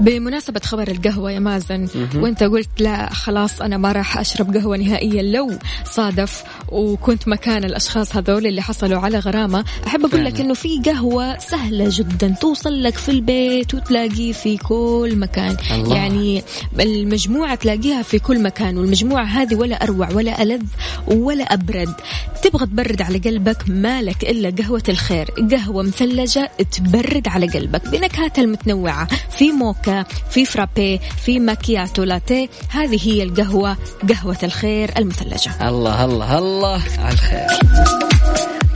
بمناسبة 0.00 0.60
خبر 0.64 0.88
القهوة 0.88 1.32
يا 1.32 1.38
مازن 1.38 1.88
وانت 2.16 2.42
قلت 2.42 2.68
لا 2.80 3.12
خلاص 3.12 3.60
أنا 3.60 3.76
ما 3.76 3.92
راح 3.92 4.18
أشرب 4.18 4.56
قهوة 4.56 4.76
نهائيا 4.76 5.22
لو 5.22 5.50
صادف 5.84 6.44
وكنت 6.68 7.28
مكان 7.28 7.64
الأشخاص 7.64 8.16
هذول 8.16 8.46
اللي 8.46 8.62
حصلوا 8.62 9.00
على 9.00 9.18
غرامة. 9.18 9.64
أحب 9.86 10.04
أقول 10.06 10.24
لك. 10.24 10.40
إنه 10.40 10.54
في 10.54 10.68
قهوة 10.86 11.38
سهلة 11.38 11.88
جدا 11.90 12.34
توصل 12.40 12.82
لك 12.82 12.94
في 12.94 13.08
البيت 13.08 13.74
وتلاقيه 13.74 14.32
في 14.32 14.56
كل 14.56 15.12
مكان. 15.16 15.56
الله. 15.70 15.96
يعني 15.96 16.42
المجموعة 16.80 17.54
تلاقيها 17.54 18.02
في 18.02 18.18
كل 18.18 18.42
مكان 18.42 18.78
والمجموعة 18.78 19.24
هذه 19.24 19.54
ولا 19.54 19.82
أروع 19.82 20.10
ولا 20.12 20.42
ألذ 20.42 20.62
ولا 21.06 21.44
أبرد. 21.44 21.94
تبغى 22.42 22.66
تبرد 22.66 23.02
على 23.02 23.18
قلبك 23.18 23.64
مالك 23.68 24.22
إلا 24.22 24.50
قهوة 24.50 24.82
الخير. 24.88 25.30
قهوة 25.52 25.82
مثلجة 25.82 26.50
تبرد 26.72 27.28
على 27.28 27.46
قلبك. 27.46 27.88
بنكهاتها 27.88 28.42
المتنوعة 28.42 29.08
في 29.30 29.52
موكا 29.52 29.89
في 30.30 30.44
frappe 30.44 31.00
في 31.24 31.38
macchiato 31.38 32.02
latte 32.02 32.48
هذه 32.68 33.08
هي 33.08 33.22
القهوة 33.22 33.76
قهوة 34.08 34.38
الخير 34.42 34.90
المثلجة. 34.98 35.68
الله 35.68 36.04
الله 36.04 36.38
الله 36.38 36.82
على 36.98 37.12
الخير. 37.12 38.09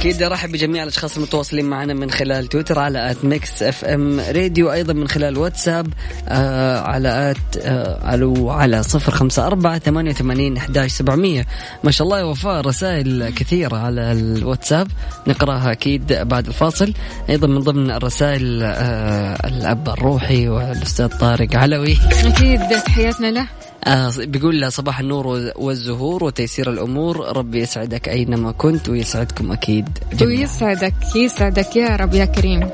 أكيد 0.04 0.22
أرحب 0.22 0.52
بجميع 0.52 0.82
الأشخاص 0.82 1.16
المتواصلين 1.16 1.64
معنا 1.64 1.94
من 1.94 2.10
خلال 2.10 2.46
تويتر 2.46 2.78
على 2.78 3.10
at 3.10 3.24
Mix 3.24 3.62
FM 3.62 4.20
Radio 4.20 4.72
أيضا 4.72 4.92
من 4.92 5.08
خلال 5.08 5.38
واتساب 5.38 5.86
آه 6.28 6.80
على 6.80 7.30
at 7.30 7.56
آه 7.56 8.06
على 8.06 8.44
على 8.48 8.82
صفر 8.82 9.12
خمسة 9.12 9.46
أربعة 9.46 9.78
ثمانية 9.78 10.10
وثمانين 10.10 10.56
أحداش 10.56 10.92
سبعمية. 10.92 11.46
ما 11.84 11.90
شاء 11.90 12.04
الله 12.04 12.18
يا 12.18 12.24
وفاء 12.24 12.60
رسائل 12.60 13.28
كثيرة 13.28 13.76
على 13.76 14.12
الواتساب 14.12 14.88
نقرأها 15.26 15.72
أكيد 15.72 16.12
بعد 16.12 16.46
الفاصل. 16.46 16.92
أيضا 17.30 17.46
من 17.46 17.58
ضمن 17.58 17.90
الرسائل 17.90 18.62
آه 18.62 19.48
الأب 19.48 19.88
الروحي 19.88 20.48
والأستاذ 20.48 21.08
طارق 21.08 21.56
علوي. 21.56 21.98
أكيد 22.24 22.60
تحياتنا 22.86 23.30
له. 23.30 23.46
آه 23.86 24.12
بيقول 24.18 24.60
له 24.60 24.68
صباح 24.68 25.00
النور 25.00 25.26
والزهور 25.56 26.24
وتيسير 26.24 26.70
الأمور. 26.70 27.36
ربي 27.36 27.60
يسعدك 27.60 28.08
أينما 28.08 28.52
كنت 28.52 28.88
ويسعدكم 28.88 29.52
أكيد 29.52 29.88
جميعا. 30.12 30.40
ويسعدك 30.40 30.94
يسعدك 31.16 31.76
يا 31.76 31.96
رب 31.96 32.14
يا 32.14 32.24
كريم. 32.24 32.70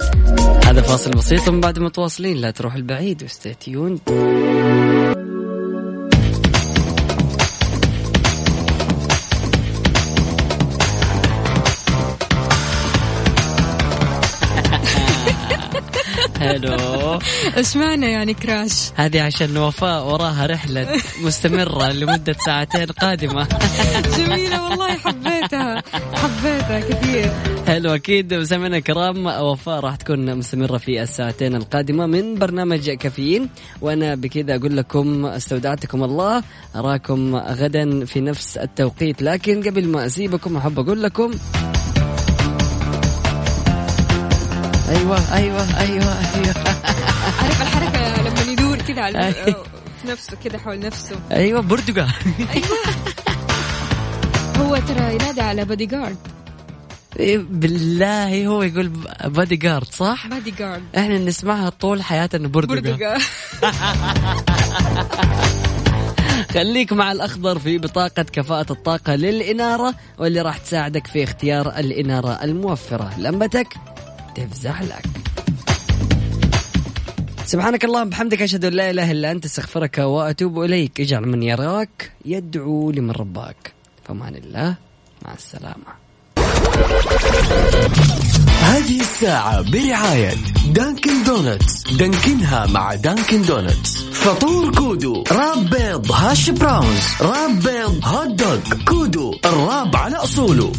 هذا 0.64 0.82
فاصل 0.82 1.10
بسيط 1.10 1.48
ومن 1.48 1.60
بعد 1.60 1.78
متواصلين. 1.78 2.36
لا 2.36 2.50
تروح 2.50 2.74
البعيد 2.74 3.22
وستيتيون 3.22 3.98
هلو 16.50 17.18
إيش 17.56 17.76
معنى 17.76 18.12
يعني 18.12 18.34
كراش 18.34 18.90
هذه 18.94 19.22
عشان 19.22 19.56
وفاء 19.56 20.06
وراها 20.06 20.46
رحلة 20.46 20.88
مستمرة 21.22 21.92
لمدة 21.92 22.36
ساعتين 22.46 22.86
قادمة. 22.86 23.48
جميلة 24.18 24.64
والله 24.64 24.88
حبيتها. 24.88 25.82
حبيتها 25.92 26.80
كثير. 26.80 27.30
حلو 27.66 27.94
أكيد 27.94 28.34
مستمعينا 28.34 28.76
الكرام 28.76 29.26
وفاء 29.26 29.80
راح 29.80 29.96
تكون 29.96 30.36
مستمرة 30.36 30.78
في 30.78 31.02
الساعتين 31.02 31.54
القادمة 31.54 32.06
من 32.06 32.34
برنامج 32.34 32.90
كافيين. 32.90 33.48
وأنا 33.80 34.14
بكذا 34.14 34.56
أقول 34.56 34.76
لكم 34.76 35.26
استودعتكم 35.26 36.04
الله 36.04 36.42
أراكم 36.76 37.36
غدا 37.36 38.04
في 38.04 38.20
نفس 38.20 38.56
التوقيت. 38.56 39.22
لكن 39.22 39.62
قبل 39.62 39.88
ما 39.88 40.06
أسيبكم 40.06 40.56
أحب 40.56 40.78
أقول 40.78 41.02
لكم 41.02 41.30
أيوه 44.90 45.34
أيوه 45.34 45.78
أيوه 45.80 46.34
أيوه. 46.34 46.54
عارف 47.42 47.62
الحركة 47.62 48.22
لما 48.22 48.52
يدور 48.52 48.78
كذا 48.78 49.02
على 49.02 49.26
أي. 49.26 49.32
في 50.02 50.08
نفسه 50.08 50.36
كذا 50.44 50.58
حول 50.58 50.80
نفسه. 50.80 51.16
أيوه 51.32 51.60
برتقال. 51.60 52.12
هو 54.56 54.76
ترى 54.76 55.14
ينادي 55.14 55.40
على 55.40 55.64
بودي 55.64 55.86
جارد 55.86 56.16
بالله 57.50 58.46
هو 58.46 58.62
يقول 58.62 58.88
بادي 59.24 59.56
جارد 59.56 59.86
صح؟ 59.92 60.26
بودي 60.26 60.50
جارد 60.50 60.82
إحنا 60.96 61.18
نسمعها 61.18 61.68
طول 61.68 62.02
حياتنا 62.02 62.48
برتقال. 62.48 63.22
خليك 66.54 66.92
مع 66.92 67.12
الأخضر 67.12 67.58
في 67.58 67.78
بطاقة 67.78 68.22
كفاءة 68.22 68.72
الطاقة 68.72 69.14
للإنارة 69.14 69.94
واللي 70.18 70.40
راح 70.40 70.58
تساعدك 70.58 71.06
في 71.06 71.24
اختيار 71.24 71.78
الإنارة 71.78 72.44
الموفرة. 72.44 73.10
لمبتك. 73.18 73.68
تفزع 74.34 74.80
لك 74.80 75.06
سبحانك 77.46 77.84
اللهم 77.84 78.08
بحمدك 78.08 78.42
أشهد 78.42 78.64
أن 78.64 78.72
لا 78.72 78.90
إله 78.90 79.10
إلا 79.10 79.30
أنت 79.30 79.44
أستغفرك 79.44 79.98
وأتوب 79.98 80.62
إليك. 80.62 81.00
إجعل 81.00 81.26
من 81.26 81.42
يراك 81.42 82.12
يدعو 82.24 82.90
لمن 82.90 83.10
رباك. 83.10 83.72
فمان 84.04 84.34
الله 84.34 84.74
مع 85.24 85.34
السلامة. 85.34 85.90
هذه 88.60 89.00
الساعة 89.00 89.70
برعاية 89.70 90.34
Dunkin' 90.66 91.24
Donuts. 91.24 91.92
دانكنها 91.92 92.66
مع 92.66 92.94
Dunkin' 92.94 93.42
Donuts. 93.42 93.96
فطور 94.04 94.74
كودو 94.74 95.24
wrap 95.32 95.70
بيض 95.70 96.12
hash 96.12 96.50
browns. 96.50 97.04
wrap 97.20 97.60
بيض 97.62 98.04
hot 98.04 98.28
dog 98.28 98.84
كودو 98.88 99.38
ال 99.44 99.55
wrap 99.55 99.96
على 99.96 100.16
أصوله. 100.16 100.72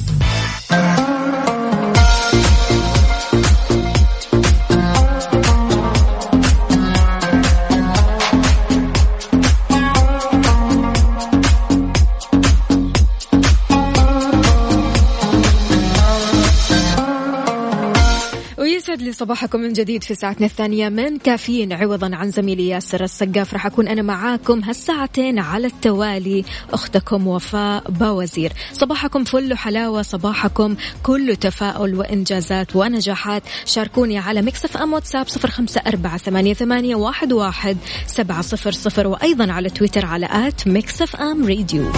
صباحكم 19.21 19.59
من 19.59 19.73
جديد 19.73 20.03
في 20.03 20.15
ساعتنا 20.15 20.45
الثانية 20.45 20.89
من 20.89 21.17
كافيين 21.17 21.73
عوضا 21.73 22.15
عن 22.15 22.31
زميلي 22.31 22.67
ياسر 22.67 23.03
السقاف. 23.03 23.53
راح 23.53 23.65
أكون 23.65 23.87
أنا 23.87 24.01
معاكم 24.01 24.63
هالساعتين 24.63 25.39
على 25.39 25.67
التوالي. 25.67 26.45
أختكم 26.73 27.27
وفاء 27.27 27.91
باوزير. 27.91 28.53
صباحكم 28.73 29.23
فل 29.23 29.57
حلاوة 29.57 30.01
صباحكم 30.01 30.75
كله 31.03 31.33
تفاؤل 31.33 31.95
وإنجازات 31.95 32.75
ونجاحات. 32.75 33.43
شاركوني 33.65 34.17
على 34.17 34.41
Mix 34.41 34.77
FM 34.77 34.93
واتساب 34.93 35.27
صفر 35.27 35.49
خمسة 35.49 35.81
أربعة 35.87 36.17
ثمانية, 36.17 36.53
ثمانية 36.53 36.95
واحد, 36.95 37.33
واحد 37.33 37.77
سبعة 38.07 38.41
صفر 38.41 38.71
صفر 38.71 39.07
وأيضا 39.07 39.51
على 39.51 39.69
تويتر 39.69 40.05
على 40.05 40.27
at 40.31 40.67
Mix 40.67 41.15
FM 41.15 41.47
Radio. 41.47 41.91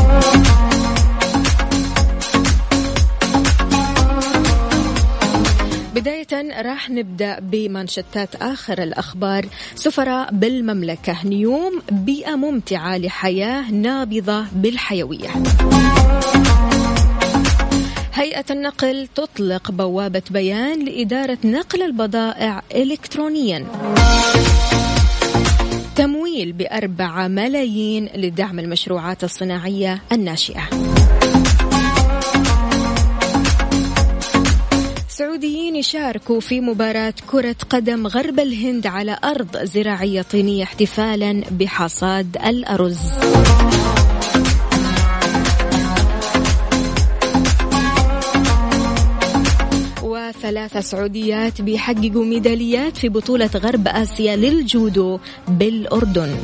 بداية 5.96 6.62
راح 6.62 6.90
نبدأ 6.90 7.40
بمانشتات 7.40 8.36
آخر 8.36 8.84
الأخبار. 8.84 9.46
سفراء 9.76 10.32
بالمملكة 10.32 11.18
نيوم 11.26 11.82
بيئة 11.92 12.36
ممتعة 12.36 12.98
لحياة 12.98 13.72
نابضة 13.72 14.46
بالحيوية. 14.56 15.30
هيئة 18.14 18.46
النقل 18.52 19.08
تطلق 19.16 19.72
بوابة 19.72 20.22
بيان 20.32 20.86
لإدارة 20.86 21.38
نقل 21.44 21.82
البضائع 21.82 22.62
إلكترونيا. 22.76 23.66
تمويل 25.96 26.52
بأربعة 26.52 27.28
ملايين 27.28 28.10
لدعم 28.16 28.60
المشروعات 28.60 29.24
الصناعية 29.24 30.02
الناشئة. 30.12 30.93
سعوديين 35.18 35.76
يشاركوا 35.76 36.40
في 36.40 36.62
مباراة 36.62 37.14
كرة 37.28 37.56
قدم 37.70 38.08
غرب 38.08 38.40
الهند 38.40 38.88
على 38.88 39.18
أرض 39.24 39.58
زراعية 39.58 40.22
طينية 40.22 40.64
احتفالا 40.64 41.44
بحصاد 41.52 42.38
الأرز. 42.46 43.00
وثلاثة 50.04 50.82
سعوديات 50.82 51.62
بيحققوا 51.62 52.26
ميداليات 52.26 52.98
في 52.98 53.10
بطولة 53.10 53.50
غرب 53.56 53.88
آسيا 53.88 54.36
للجودو 54.36 55.20
بالأردن. 55.48 56.36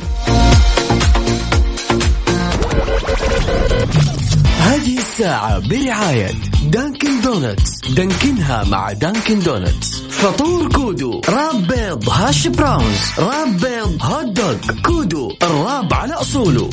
هذه 4.60 4.98
الساعة 4.98 5.68
برعاية 5.68 6.30
Dunkin' 6.70 7.20
Donuts. 7.20 7.80
دانكنها 7.94 8.64
مع 8.64 8.92
Dunkin' 8.92 9.38
Donuts. 9.38 10.00
فطور 10.00 10.68
كودو 10.68 11.20
wrap 11.28 11.66
بيض 11.66 12.08
hash 12.08 12.46
browns 12.46 12.98
wrap 13.18 13.56
بيض 13.56 13.98
hot 14.02 14.26
dog 14.26 14.54
كودو 14.84 15.32
ال 15.42 15.52
wrap 15.52 15.94
على 15.94 16.14
أصوله. 16.14 16.70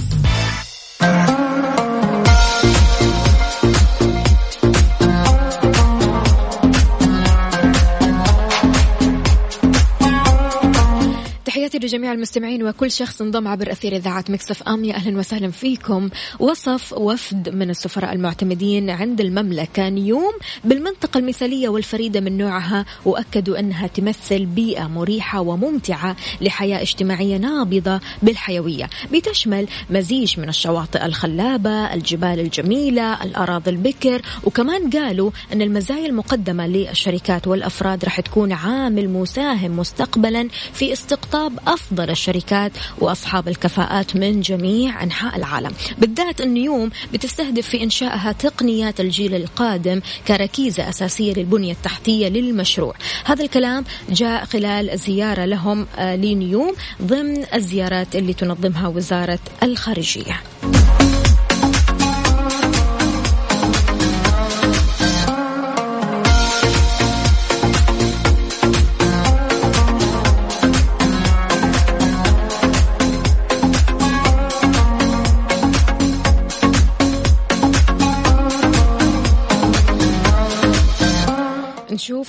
تحياتي 11.78 11.96
لجميع 11.96 12.12
المستمعين 12.12 12.64
وكل 12.64 12.92
شخص 12.92 13.22
انضم 13.22 13.48
عبر 13.48 13.72
أثير 13.72 13.96
إذاعة 13.96 14.26
Mix 14.30 14.64
FM. 14.64 14.84
يا 14.86 14.96
أهلا 14.96 15.20
وسهلا 15.20 15.52
فيكم. 15.52 16.10
وصف 16.40 16.94
وفد 16.94 17.50
من 17.50 17.70
السفراء 17.70 18.14
المعتمدين 18.14 18.90
عند 18.90 19.22
المملكة 19.22 19.90
نيوم 19.90 20.34
بالمنطقة 20.64 21.18
المثالية 21.18 21.70
والفريدة 21.70 22.20
من 22.20 22.38
نوعها 22.38 22.86
وأكدوا 23.06 23.60
أنها 23.60 23.88
تمثل 23.88 24.46
بيئة 24.46 24.88
مريحة 24.88 25.42
وممتعة 25.42 26.16
لحياة 26.42 26.82
اجتماعية 26.82 27.38
نابضة 27.38 28.00
بالحيوية. 28.24 28.90
بتشمل 29.14 29.68
مزيج 29.90 30.40
من 30.40 30.50
الشواطئ 30.50 31.06
الخلابة 31.06 31.94
الجبال 31.94 32.40
الجميلة 32.40 33.24
الأراضي 33.24 33.72
البكر. 33.72 34.22
وكمان 34.44 34.90
قالوا 34.90 35.32
أن 35.54 35.62
المزايا 35.62 36.06
المقدمة 36.06 36.68
للشركات 36.68 37.48
والأفراد 37.48 38.04
راح 38.04 38.20
تكون 38.20 38.52
عامل 38.52 39.10
مساهم 39.10 39.80
مستقبلا 39.80 40.48
في 40.74 40.94
استقطاب 40.94 41.60
أفضل 41.68 42.10
الشركات 42.10 42.72
وأصحاب 43.00 43.48
الكفاءات 43.48 44.16
من 44.16 44.42
جميع 44.42 45.04
أنحاء 45.04 45.36
العالم. 45.36 45.72
بالذات 45.98 46.42
النيوم 46.42 46.90
بتستهدف 47.14 47.68
في 47.68 47.84
إنشائها 47.84 48.32
تقنيات 48.32 49.00
الجيل 49.00 49.36
القادم 49.36 50.02
كركيزة 50.28 50.90
أساسية 50.90 51.34
للبنية 51.34 51.72
التحتية 51.72 52.28
للمشروع. 52.28 52.94
هذا 53.26 53.44
الكلام 53.44 53.86
جاء 54.10 54.46
خلال 54.46 55.00
زيارة 55.00 55.46
لهم 55.46 55.88
آه، 55.98 56.16
لنيوم 56.16 56.76
ضمن 57.02 57.46
الزيارات 57.54 58.16
اللي 58.16 58.34
تنظمها 58.34 58.88
وزارة 58.88 59.40
الخارجية. 59.64 60.42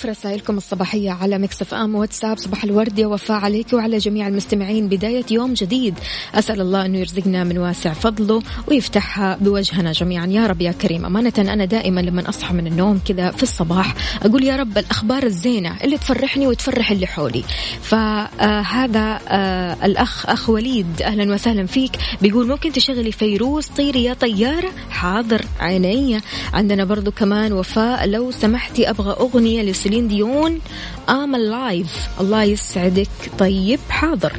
رسائلكم 0.08 0.56
الصباحية 0.56 1.10
على 1.10 1.38
Mix 1.38 1.74
FM 1.74 1.94
واتساب 1.94 2.38
صباح 2.38 2.64
الورد 2.64 2.98
يا 2.98 3.06
وفاء 3.06 3.40
عليك 3.40 3.72
وعلى 3.72 3.98
جميع 3.98 4.28
المستمعين. 4.28 4.88
بداية 4.88 5.24
يوم 5.30 5.54
جديد. 5.54 5.94
أسأل 6.34 6.60
الله 6.60 6.86
أنه 6.86 6.98
يرزقنا 6.98 7.44
من 7.44 7.58
واسع 7.58 7.92
فضله 7.92 8.42
ويفتحها 8.68 9.38
بوجهنا 9.40 9.92
جميعا. 9.92 10.26
يا 10.26 10.46
رب 10.46 10.60
يا 10.60 10.72
كريم. 10.72 11.04
أمانة 11.04 11.32
أنا 11.38 11.64
دائما 11.64 12.00
لما 12.00 12.28
أصحى 12.28 12.54
من 12.54 12.66
النوم 12.66 13.00
كذا 13.04 13.30
في 13.30 13.42
الصباح 13.42 13.94
أقول 14.22 14.44
يا 14.44 14.56
رب 14.56 14.78
الأخبار 14.78 15.22
الزينة 15.22 15.76
اللي 15.84 15.98
تفرحني 15.98 16.46
وتفرح 16.46 16.90
اللي 16.90 17.06
حولي. 17.06 17.44
فهذا 17.82 19.20
آه 19.28 19.86
الأخ 19.86 20.26
أخ 20.26 20.50
وليد 20.50 21.02
أهلا 21.02 21.34
وسهلا 21.34 21.66
فيك. 21.66 21.92
بيقول 22.22 22.48
ممكن 22.48 22.72
تشغلي 22.72 23.12
فيروز 23.12 23.66
طيري 23.66 24.04
يا 24.04 24.14
طيارة؟ 24.14 24.70
حاضر 24.90 25.44
عيني. 25.60 26.20
عندنا 26.52 26.84
برضو 26.84 27.10
كمان 27.10 27.52
وفاء 27.52 28.06
لو 28.06 28.30
سمحتي 28.30 28.90
أبغى 28.90 29.12
أغنية 29.12 29.62
لسيلين 29.98 30.08
ديون 30.08 30.61
I'm 31.08 31.37
Alive 31.37 32.08
الله 32.20 32.42
يسعدك. 32.42 33.08
طيب 33.38 33.80
حاضر. 33.90 34.32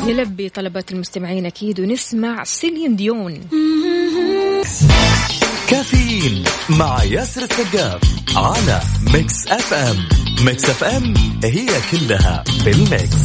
نلبي 0.00 0.48
طلبات 0.48 0.92
المستمعين 0.92 1.46
أكيد 1.46 1.80
ونسمع 1.80 2.44
سيلين 2.44 2.96
ديون. 2.96 3.40
كافيين 5.68 6.44
مع 6.68 7.04
ياسر 7.04 7.42
السقاف 7.42 8.00
على 8.36 8.80
Mix 9.14 9.46
FM 9.46 9.96
Mix 10.44 10.64
FM 10.64 11.14
هي 11.44 11.68
كلها 11.90 12.44
بال 12.64 12.85
mix 12.85 13.16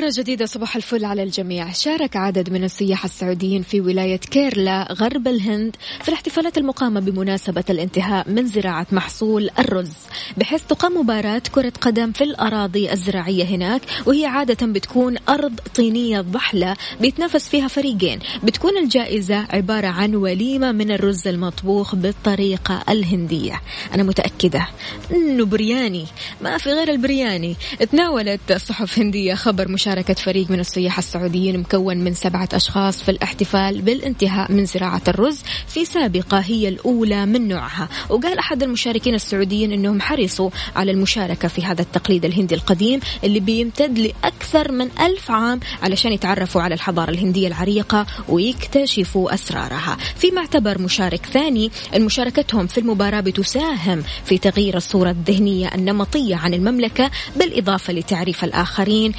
مرة 0.00 0.12
جديدة 0.16 0.46
صباح 0.46 0.76
الفل 0.76 1.04
على 1.04 1.22
الجميع. 1.22 1.72
شارك 1.72 2.16
عدد 2.16 2.50
من 2.50 2.64
السياح 2.64 3.04
السعوديين 3.04 3.62
في 3.62 3.80
ولاية 3.80 4.16
كيرلا 4.16 4.92
غرب 4.92 5.28
الهند 5.28 5.76
في 6.02 6.08
الاحتفالات 6.08 6.58
المقامة 6.58 7.00
بمناسبة 7.00 7.64
الانتهاء 7.70 8.30
من 8.30 8.46
زراعة 8.46 8.86
محصول 8.92 9.50
الرز. 9.58 9.92
بحيث 10.36 10.62
تقام 10.62 10.96
مباراة 11.00 11.42
كرة 11.52 11.72
قدم 11.80 12.12
في 12.12 12.24
الأراضي 12.24 12.92
الزراعية 12.92 13.44
هناك 13.44 13.82
وهي 14.06 14.26
عادة 14.26 14.66
بتكون 14.66 15.16
أرض 15.28 15.60
طينية 15.74 16.20
ضحلة 16.20 16.76
بيتنافس 17.00 17.48
فيها 17.48 17.68
فريقين. 17.68 18.18
بتكون 18.42 18.76
الجائزة 18.76 19.46
عبارة 19.50 19.86
عن 19.86 20.14
وليمة 20.14 20.72
من 20.72 20.90
الرز 20.90 21.28
المطبوخ 21.28 21.94
بالطريقة 21.94 22.84
الهندية. 22.88 23.60
أنا 23.94 24.02
متأكدة. 24.02 24.68
أنه 25.12 25.44
برياني. 25.44 26.06
ما 26.40 26.58
في 26.58 26.70
غير 26.70 26.90
البرياني. 26.90 27.56
تناولت 27.92 28.52
صحف 28.52 28.98
هندية 28.98 29.34
خبر 29.34 29.68
مشاركة 29.90 30.14
فريق 30.14 30.50
من 30.50 30.60
السياح 30.60 30.98
السعوديين 30.98 31.58
مكون 31.58 31.96
من 31.96 32.14
سبعة 32.14 32.48
أشخاص 32.54 33.02
في 33.02 33.10
الاحتفال 33.10 33.82
بالانتهاء 33.82 34.52
من 34.52 34.66
زراعة 34.66 35.02
الرز 35.08 35.38
في 35.68 35.84
سابقة 35.84 36.38
هي 36.38 36.68
الأولى 36.68 37.26
من 37.26 37.48
نوعها. 37.48 37.88
وقال 38.08 38.38
أحد 38.38 38.62
المشاركين 38.62 39.14
السعوديين 39.14 39.72
أنهم 39.72 40.00
حرصوا 40.00 40.50
على 40.76 40.90
المشاركة 40.90 41.48
في 41.48 41.64
هذا 41.64 41.82
التقليد 41.82 42.24
الهندي 42.24 42.54
القديم 42.54 43.00
اللي 43.24 43.40
بيمتد 43.40 43.98
لأكثر 43.98 44.72
من 44.72 44.90
ألف 45.00 45.30
عام 45.30 45.60
علشان 45.82 46.12
يتعرفوا 46.12 46.62
على 46.62 46.74
الحضارة 46.74 47.10
الهندية 47.10 47.48
العريقة 47.48 48.06
ويكتشفوا 48.28 49.34
أسرارها. 49.34 49.96
فيما 50.16 50.40
اعتبر 50.40 50.82
مشارك 50.82 51.26
ثاني 51.26 51.70
أن 51.96 52.04
مشاركتهم 52.04 52.66
في 52.66 52.78
المباراة 52.78 53.20
بتساهم 53.20 54.02
في 54.24 54.38
تغيير 54.38 54.76
الصورة 54.76 55.10
الذهنية 55.10 55.74
النمطية 55.74 56.36
عن 56.36 56.54
المملكة 56.54 57.10
بالإضافة 57.36 57.92
لتعريف 57.92 58.44
الآخرين 58.44 59.12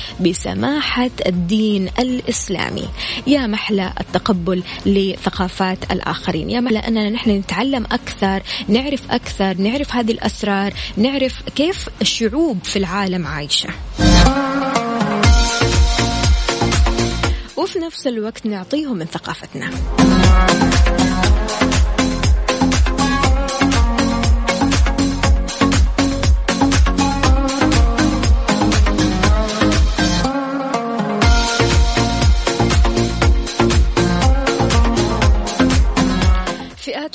بسماحة 0.61 1.11
الدين 1.25 1.89
الإسلامي. 1.99 2.89
يا 3.27 3.47
محلى 3.47 3.93
التقبل 3.99 4.63
لثقافات 4.85 5.91
الآخرين. 5.91 6.49
يا 6.49 6.59
محلى 6.59 6.79
أننا 6.79 7.09
نحن 7.09 7.29
نتعلم 7.29 7.85
أكثر 7.85 8.43
نعرف 8.67 9.11
أكثر 9.11 9.57
نعرف 9.57 9.95
هذه 9.95 10.11
الأسرار 10.11 10.73
نعرف 10.97 11.41
كيف 11.55 11.89
الشعوب 12.01 12.59
في 12.63 12.79
العالم 12.79 13.27
عايشة. 13.27 13.69
وفي 17.57 17.79
نفس 17.79 18.07
الوقت 18.07 18.45
نعطيهم 18.45 18.97
من 18.97 19.05
ثقافتنا. 19.05 19.69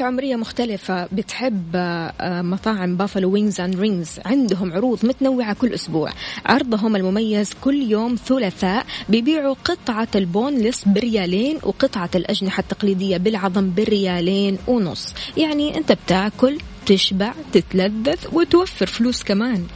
عمرية 0.07 0.37
مختلفة 0.37 1.09
بتحب 1.13 1.71
آه، 1.75 2.43
مطاعم 2.43 2.97
Buffalo 2.97 3.31
Wings 3.31 3.61
and 3.61 3.81
Rings 3.81 4.21
عندهم 4.27 4.73
عروض 4.73 5.07
متنوعة 5.07 5.55
كل 5.55 5.73
أسبوع. 5.75 6.11
عرضهم 6.47 6.97
المميز 6.97 7.53
كل 7.61 7.83
يوم 7.83 8.15
ثلاثاء 8.15 8.87
بيبيعوا 9.09 9.55
قطعة 9.65 10.09
ال 10.15 10.23
boneless 10.23 10.85
بريالين 10.85 11.59
وقطعة 11.63 12.11
الأجنحة 12.15 12.61
التقليدية 12.61 13.17
بالعظم 13.17 13.75
بريالين 13.75 14.59
ونص. 14.67 15.15
يعني 15.37 15.77
أنت 15.77 15.93
بتاكل 15.93 16.59
تشبع 16.87 17.33
تتلذذ 17.53 18.19
وتوفر 18.33 18.87
فلوس 18.87 19.23
كمان. 19.23 19.67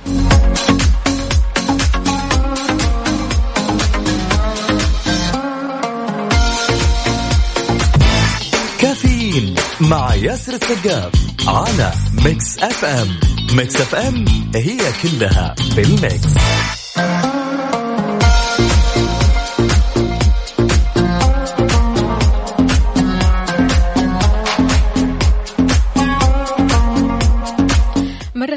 كافيين. 8.81 9.55
مع 9.81 10.15
ياسر 10.15 10.53
السقاف 10.55 11.13
على 11.49 11.93
Mix 12.25 12.59
FM. 12.59 13.21
Mix 13.53 13.77
FM 13.77 14.25
هي 14.55 14.79
كلها 15.03 15.55
بال 15.77 16.00
mix 16.00 16.35
مرة 16.97 17.40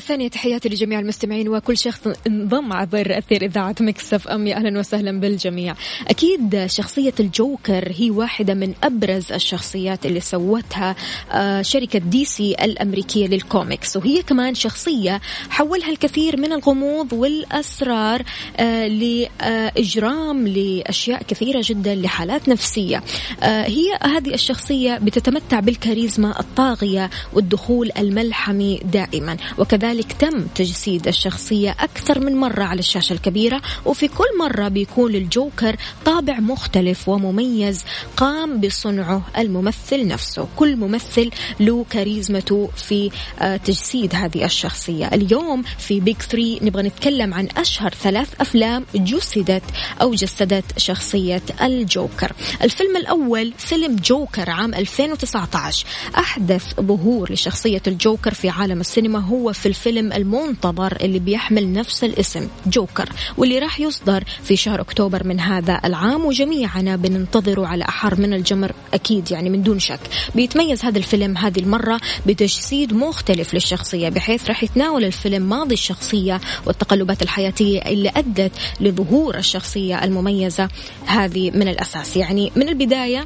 ثانية 0.03 0.27
تحياتي 0.27 0.69
لجميع 0.69 0.99
المستمعين 0.99 1.49
وكل 1.49 1.77
شخص 1.77 2.07
انضم 2.27 2.73
عبر 2.73 3.17
أثير 3.17 3.45
إذاعة 3.45 3.75
Mix 3.79 4.27
FM 4.27 4.55
أهلا 4.55 4.79
وسهلا 4.79 5.19
بالجميع. 5.19 5.75
أكيد 6.07 6.65
شخصية 6.65 7.13
الجوكر 7.19 7.91
هي 7.95 8.11
واحدة 8.11 8.53
من 8.53 8.73
أبرز 8.83 9.31
الشخصيات 9.31 10.05
اللي 10.05 10.19
سوتها 10.19 10.95
آه، 11.31 11.61
شركة 11.61 11.99
DC 11.99 12.55
الأمريكية 12.61 13.27
للكوميكس. 13.27 13.97
وهي 13.97 14.21
كمان 14.21 14.55
شخصية 14.55 15.21
حولها 15.49 15.89
الكثير 15.89 16.37
من 16.39 16.53
الغموض 16.53 17.13
والأسرار 17.13 18.23
آه، 18.57 18.87
لإجرام 18.87 20.47
لأشياء 20.47 21.23
كثيرة 21.23 21.61
جدا 21.63 21.95
لحالات 21.95 22.49
نفسية. 22.49 23.03
آه، 23.43 23.63
هي 23.63 23.85
هذه 24.03 24.33
الشخصية 24.33 24.97
بتتمتع 24.97 25.59
بالكاريزما 25.59 26.39
الطاغية 26.39 27.09
والدخول 27.33 27.91
الملحمي 27.97 28.79
دائما. 28.93 29.37
وكذلك 29.57 29.92
تم 30.01 30.47
تجسيد 30.55 31.07
الشخصية 31.07 31.75
أكثر 31.79 32.19
من 32.19 32.35
مرة 32.35 32.63
على 32.63 32.79
الشاشة 32.79 33.13
الكبيرة 33.13 33.61
وفي 33.85 34.07
كل 34.07 34.37
مرة 34.39 34.67
بيكون 34.67 35.11
للجوكر 35.11 35.75
طابع 36.05 36.39
مختلف 36.39 37.09
ومميز 37.09 37.83
قام 38.17 38.59
بصنعه 38.59 39.21
الممثل 39.37 40.07
نفسه. 40.07 40.47
كل 40.55 40.75
ممثل 40.75 41.29
له 41.59 41.85
كاريزمته 41.89 42.69
في 42.75 43.11
آه، 43.41 43.57
تجسيد 43.57 44.15
هذه 44.15 44.45
الشخصية. 44.45 45.07
اليوم 45.07 45.63
في 45.77 45.99
بيج 45.99 46.17
3 46.17 46.59
نبغى 46.61 46.83
نتكلم 46.83 47.33
عن 47.33 47.47
أشهر 47.57 47.93
ثلاث 47.93 48.27
أفلام 48.41 48.85
جسدت 48.95 49.63
أو 50.01 50.13
جسدت 50.13 50.79
شخصية 50.79 51.41
الجوكر. 51.61 52.31
الفيلم 52.61 52.97
الأول 52.97 53.53
فيلم 53.57 53.95
جوكر 53.95 54.49
عام 54.49 54.73
2019 54.73 55.85
أحدث 56.17 56.73
ظهور 56.81 57.31
لشخصية 57.31 57.81
الجوكر 57.87 58.33
في 58.33 58.49
عالم 58.49 58.79
السينما 58.79 59.19
هو 59.19 59.53
في 59.53 59.65
الفيلم 59.65 59.82
المنتظر 59.89 60.97
اللي 61.01 61.19
بيحمل 61.19 61.73
نفس 61.73 62.03
الاسم 62.03 62.47
جوكر 62.67 63.09
واللي 63.37 63.59
راح 63.59 63.79
يصدر 63.79 64.23
في 64.43 64.55
شهر 64.55 64.81
أكتوبر 64.81 65.27
من 65.27 65.39
هذا 65.39 65.81
العام 65.85 66.25
وجميعنا 66.25 66.95
بننتظره 66.95 67.67
على 67.67 67.85
أحر 67.85 68.21
من 68.21 68.33
الجمر 68.33 68.71
أكيد 68.93 69.31
يعني 69.31 69.49
من 69.49 69.63
دون 69.63 69.79
شك. 69.79 69.99
بيتميز 70.35 70.85
هذا 70.85 70.97
الفيلم 70.97 71.37
هذه 71.37 71.59
المرة 71.59 71.99
بتجسيد 72.25 72.93
مختلف 72.93 73.53
للشخصية 73.53 74.09
بحيث 74.09 74.47
راح 74.47 74.63
يتناول 74.63 75.05
الفيلم 75.05 75.49
ماضي 75.49 75.73
الشخصية 75.73 76.41
والتقلبات 76.65 77.21
الحياتية 77.21 77.79
اللي 77.79 78.11
أدت 78.15 78.51
لظهور 78.79 79.37
الشخصية 79.37 80.03
المميزة 80.03 80.69
هذه 81.05 81.51
من 81.51 81.67
الأساس. 81.67 82.17
يعني 82.17 82.51
من 82.55 82.69
البداية 82.69 83.25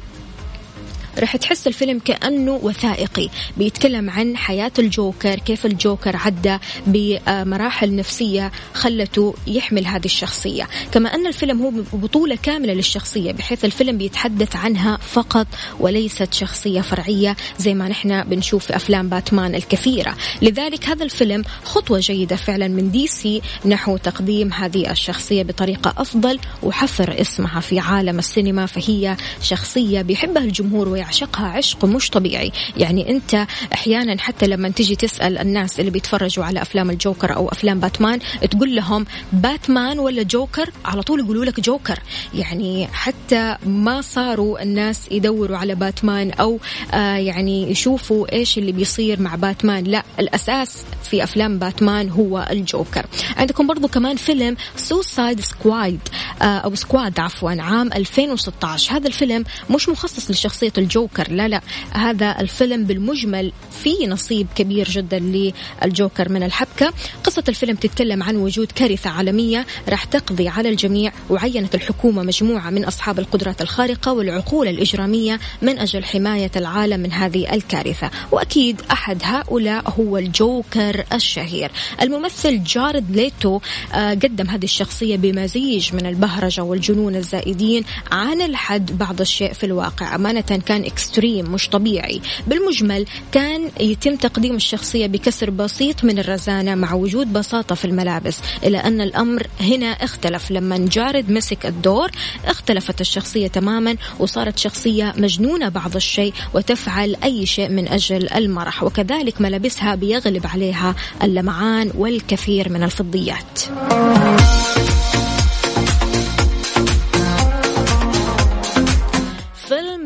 راح 1.18 1.36
تحس 1.36 1.66
الفيلم 1.66 1.98
كأنه 1.98 2.60
وثائقي. 2.62 3.28
بيتكلم 3.56 4.10
عن 4.10 4.36
حياة 4.36 4.72
الجوكر 4.78 5.38
كيف 5.38 5.66
الجوكر 5.66 6.16
عدى 6.16 6.58
بمراحل 6.86 7.96
نفسية 7.96 8.52
خلته 8.74 9.34
يحمل 9.46 9.86
هذه 9.86 10.04
الشخصية. 10.04 10.68
كما 10.92 11.14
أن 11.14 11.26
الفيلم 11.26 11.62
هو 11.62 11.72
بطولة 11.92 12.38
كاملة 12.42 12.72
للشخصية 12.72 13.32
بحيث 13.32 13.64
الفيلم 13.64 13.98
بيتحدث 13.98 14.56
عنها 14.56 14.96
فقط 14.96 15.46
وليست 15.80 16.34
شخصية 16.34 16.80
فرعية 16.80 17.36
زي 17.58 17.74
ما 17.74 17.88
نحن 17.88 18.22
بنشوف 18.24 18.66
في 18.66 18.76
أفلام 18.76 19.08
باتمان 19.08 19.54
الكثيرة. 19.54 20.16
لذلك 20.42 20.88
هذا 20.88 21.04
الفيلم 21.04 21.44
خطوة 21.64 21.98
جيدة 21.98 22.36
فعلا 22.36 22.68
من 22.68 22.90
دي 22.90 23.06
سي 23.06 23.42
نحو 23.64 23.96
تقديم 23.96 24.52
هذه 24.52 24.90
الشخصية 24.90 25.42
بطريقة 25.42 25.94
أفضل 25.98 26.38
وحفر 26.62 27.20
اسمها 27.20 27.60
في 27.60 27.78
عالم 27.78 28.18
السينما 28.18 28.66
فهي 28.66 29.16
شخصية 29.42 30.02
بيحبها 30.02 30.44
الجمهور 30.44 30.88
ويعشقها 31.08 31.46
عشق 31.46 31.84
مش 31.84 32.10
طبيعي. 32.10 32.52
يعني 32.76 33.10
أنت 33.10 33.46
أحيانا 33.72 34.20
حتى 34.20 34.46
لما 34.46 34.68
تيجي 34.68 34.96
تسأل 34.96 35.38
الناس 35.38 35.80
اللي 35.80 35.90
بيتفرجوا 35.90 36.44
على 36.44 36.62
أفلام 36.62 36.90
الجوكر 36.90 37.36
أو 37.36 37.48
أفلام 37.48 37.80
باتمان 37.80 38.18
تقول 38.50 38.76
لهم 38.76 39.06
باتمان 39.32 39.98
ولا 39.98 40.22
جوكر؟ 40.22 40.70
على 40.84 41.02
طول 41.02 41.20
يقولوا 41.20 41.44
لك 41.44 41.60
جوكر. 41.60 41.98
يعني 42.34 42.86
حتى 42.92 43.56
ما 43.66 44.00
صاروا 44.00 44.62
الناس 44.62 45.00
يدوروا 45.10 45.56
على 45.56 45.74
باتمان 45.74 46.30
أو 46.30 46.58
آه 46.94 47.16
يعني 47.16 47.70
يشوفوا 47.70 48.32
إيش 48.32 48.58
اللي 48.58 48.72
بيصير 48.72 49.20
مع 49.20 49.34
باتمان. 49.34 49.84
لا 49.84 50.02
الأساس 50.18 50.84
في 51.10 51.22
أفلام 51.24 51.58
باتمان 51.58 52.10
هو 52.10 52.48
الجوكر. 52.50 53.06
عندكم 53.36 53.66
برضو 53.66 53.88
كمان 53.88 54.16
فيلم 54.16 54.56
Suicide 54.76 55.40
Squad 55.40 55.98
آه 56.42 56.44
أو 56.44 56.74
Squad 56.74 57.20
عفوا 57.20 57.62
عام 57.62 57.92
2016 57.92 58.96
هذا 58.96 59.06
الفيلم 59.06 59.44
مش 59.70 59.88
مخصص 59.88 60.30
لشخصية 60.30 60.72
الجوكر. 60.78 60.97
لا 61.28 61.48
لا 61.48 61.60
هذا 61.90 62.40
الفيلم 62.40 62.84
بالمجمل 62.84 63.52
في 63.82 64.06
نصيب 64.06 64.46
كبير 64.54 64.88
جدا 64.88 65.18
للجوكر 65.18 66.28
من 66.28 66.42
الحبكة. 66.42 66.92
قصة 67.24 67.44
الفيلم 67.48 67.76
تتكلم 67.76 68.22
عن 68.22 68.36
وجود 68.36 68.72
كارثة 68.72 69.10
عالمية 69.10 69.66
راح 69.88 70.04
تقضي 70.04 70.48
على 70.48 70.68
الجميع 70.68 71.12
وعينت 71.30 71.74
الحكومة 71.74 72.22
مجموعة 72.22 72.70
من 72.70 72.84
أصحاب 72.84 73.18
القدرات 73.18 73.62
الخارقة 73.62 74.12
والعقول 74.12 74.68
الإجرامية 74.68 75.40
من 75.62 75.78
أجل 75.78 76.04
حماية 76.04 76.50
العالم 76.56 77.00
من 77.00 77.12
هذه 77.12 77.54
الكارثة. 77.54 78.10
وأكيد 78.32 78.82
أحد 78.92 79.18
هؤلاء 79.24 79.90
هو 79.98 80.18
الجوكر 80.18 81.04
الشهير. 81.12 81.70
الممثل 82.02 82.62
جارد 82.62 83.16
ليتو 83.16 83.60
آه، 83.94 84.10
قدم 84.10 84.46
هذه 84.48 84.64
الشخصية 84.64 85.16
بمزيج 85.16 85.94
من 85.94 86.06
البهرجة 86.06 86.62
والجنون 86.62 87.16
الزائدين 87.16 87.84
عن 88.12 88.40
الحد 88.42 88.98
بعض 88.98 89.20
الشيء 89.20 89.52
في 89.52 89.64
الواقع. 89.64 90.14
أمانة 90.14 90.40
كان 90.40 90.84
إكستريم 90.88 91.52
مش 91.52 91.68
طبيعي. 91.68 92.20
بالمجمل 92.46 93.06
كان 93.32 93.70
يتم 93.80 94.16
تقديم 94.16 94.54
الشخصية 94.56 95.06
بكسر 95.06 95.50
بسيط 95.50 96.04
من 96.04 96.18
الرزانة 96.18 96.74
مع 96.74 96.94
وجود 96.94 97.32
بساطة 97.32 97.74
في 97.74 97.84
الملابس 97.84 98.40
إلى 98.64 98.78
أن 98.78 99.00
الأمر 99.00 99.46
هنا 99.60 99.86
اختلف. 99.86 100.50
لما 100.50 100.78
جارد 100.78 101.30
مسك 101.30 101.66
الدور 101.66 102.10
اختلفت 102.44 103.00
الشخصية 103.00 103.46
تماما 103.46 103.96
وصارت 104.18 104.58
شخصية 104.58 105.14
مجنونة 105.16 105.68
بعض 105.68 105.96
الشيء 105.96 106.32
وتفعل 106.54 107.16
أي 107.24 107.46
شيء 107.46 107.68
من 107.68 107.88
أجل 107.88 108.28
المرح. 108.32 108.82
وكذلك 108.82 109.40
ملابسها 109.40 109.94
بيغلب 109.94 110.46
عليها 110.46 110.94
اللمعان 111.22 111.92
والكثير 111.94 112.68
من 112.68 112.82
الفضيات. 112.82 113.60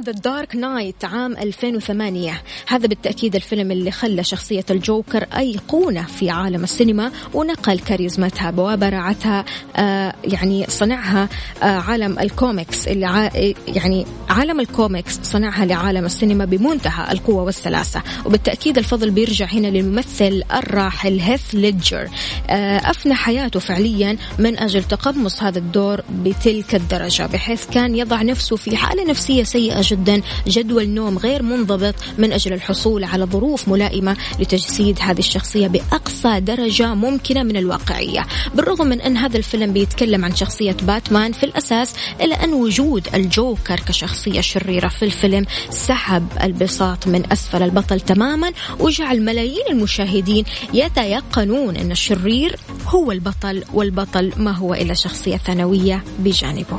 The 0.03 0.13
Dark 0.13 0.57
Knight 0.57 1.05
عام 1.05 1.37
2008 1.37 2.43
هذا 2.69 2.87
بالتأكيد 2.87 3.35
الفيلم 3.35 3.71
اللي 3.71 3.91
خلى 3.91 4.25
شخصية 4.25 4.65
الجوكر 4.71 5.27
أيقونة 5.37 6.03
في 6.03 6.31
عالم 6.31 6.65
السينما 6.65 7.11
ونقل 7.35 7.79
كاريزمتها 7.79 8.53
وبراعتها 8.59 9.45
آه 9.77 10.15
يعني 10.25 10.67
صنعها 10.69 11.29
آه 11.63 11.67
عالم 11.67 12.19
الكوميكس 12.19 12.89
اللي 12.89 13.31
يعني 13.69 14.07
عالم 14.29 14.61
الكوميكس 14.61 15.21
صنعها 15.23 15.65
لعالم 15.65 16.05
السينما 16.05 16.45
بمنتهى 16.45 17.13
القوة 17.13 17.43
والسلاسة. 17.43 18.03
وبالتأكيد 18.27 18.79
الفضل 18.79 19.11
بيرجع 19.11 19.47
هنا 19.47 19.67
للممثل 19.67 20.43
الراحل 20.55 21.21
هيث 21.21 21.55
ليدجر 21.55 22.09
آه 22.51 22.77
أفنى 22.77 23.15
حياته 23.15 23.61
فعليا 23.61 24.17
من 24.39 24.59
أجل 24.59 24.85
تقمص 24.85 25.43
هذا 25.43 25.59
الدور 25.59 26.01
بتلك 26.25 26.75
الدرجة 26.75 27.27
بحيث 27.27 27.67
كان 27.67 27.97
يضع 27.97 28.23
نفسه 28.23 28.57
في 28.57 28.77
حالة 28.77 29.05
نفسية 29.11 29.43
سيئة 29.43 29.81
جدا. 29.93 30.23
جدول 30.47 30.89
نوم 30.89 31.19
غير 31.19 31.43
منضبط 31.43 31.95
من 32.19 32.33
أجل 32.33 32.53
الحصول 32.53 33.05
على 33.05 33.25
ظروف 33.25 33.69
ملائمة 33.69 34.17
لتجسيد 34.41 34.99
هذه 35.01 35.19
الشخصية 35.19 35.67
بأقصى 35.69 36.41
درجة 36.41 36.95
ممكنة 36.95 37.43
من 37.43 37.57
الواقعية. 37.57 38.23
بالرغم 38.55 38.87
من 38.87 39.01
أن 39.01 39.17
هذا 39.17 39.37
الفيلم 39.37 39.73
بيتكلم 39.73 40.25
عن 40.25 40.35
شخصية 40.37 40.77
باتمان 40.83 41.33
في 41.33 41.45
الأساس 41.47 41.95
إلا 42.21 42.45
أن 42.45 42.53
وجود 42.53 43.09
الجوكر 43.15 43.81
كشخصية 43.81 44.41
شريرة 44.41 44.89
في 44.89 45.05
الفيلم 45.05 45.47
سحب 45.71 46.27
البساط 46.43 47.07
من 47.07 47.33
أسفل 47.33 47.63
البطل 47.63 48.01
تماما 48.01 48.53
وجعل 48.81 49.23
ملايين 49.23 49.67
المشاهدين 49.71 50.45
يتيقنون 50.75 51.77
أن 51.77 51.91
الشرير 51.91 52.57
هو 52.87 53.13
البطل 53.13 53.65
والبطل 53.75 54.33
ما 54.37 54.51
هو 54.51 54.75
إلا 54.75 54.95
شخصية 54.95 55.37
ثانوية 55.37 56.05
بجانبه. 56.19 56.79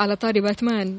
على 0.00 0.16
طاري 0.16 0.40
باتمان. 0.40 0.98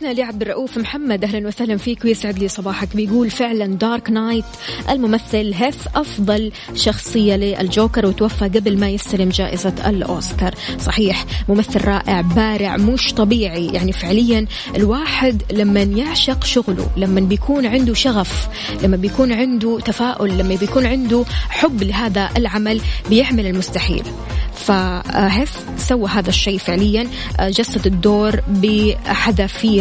تحياتنا 0.00 0.22
لعبد 0.22 0.42
الرؤوف 0.42 0.78
محمد. 0.78 1.24
أهلا 1.24 1.48
وسهلا 1.48 1.76
فيك 1.76 2.04
ويسعد 2.04 2.38
لي 2.38 2.48
صباحك. 2.48 2.96
بيقول 2.96 3.30
فعلا 3.30 3.66
دارك 3.66 4.10
نايت 4.10 4.44
الممثل 4.90 5.54
هيث 5.54 5.76
أفضل 5.94 6.52
شخصية 6.74 7.36
للجوكر 7.36 8.06
وتوفى 8.06 8.44
قبل 8.44 8.78
ما 8.78 8.88
يستلم 8.88 9.28
جائزة 9.28 9.74
الأوسكار. 9.86 10.54
صحيح 10.80 11.24
ممثل 11.48 11.84
رائع 11.84 12.20
بارع 12.20 12.76
مش 12.76 13.14
طبيعي. 13.14 13.66
يعني 13.66 13.92
فعليا 13.92 14.46
الواحد 14.76 15.42
لما 15.52 15.80
يعشق 15.80 16.44
شغله 16.44 16.90
لما 16.96 17.20
بيكون 17.20 17.66
عنده 17.66 17.94
شغف 17.94 18.48
لما 18.82 18.96
بيكون 18.96 19.32
عنده 19.32 19.80
تفاؤل 19.80 20.38
لما 20.38 20.54
بيكون 20.54 20.86
عنده 20.86 21.24
حب 21.50 21.82
لهذا 21.82 22.30
العمل 22.36 22.80
بيعمل 23.10 23.46
المستحيل. 23.46 24.04
فهيث 24.54 25.50
سوى 25.76 26.08
هذا 26.08 26.28
الشيء 26.28 26.58
فعليا. 26.58 27.08
جسد 27.40 27.86
الدور 27.86 28.40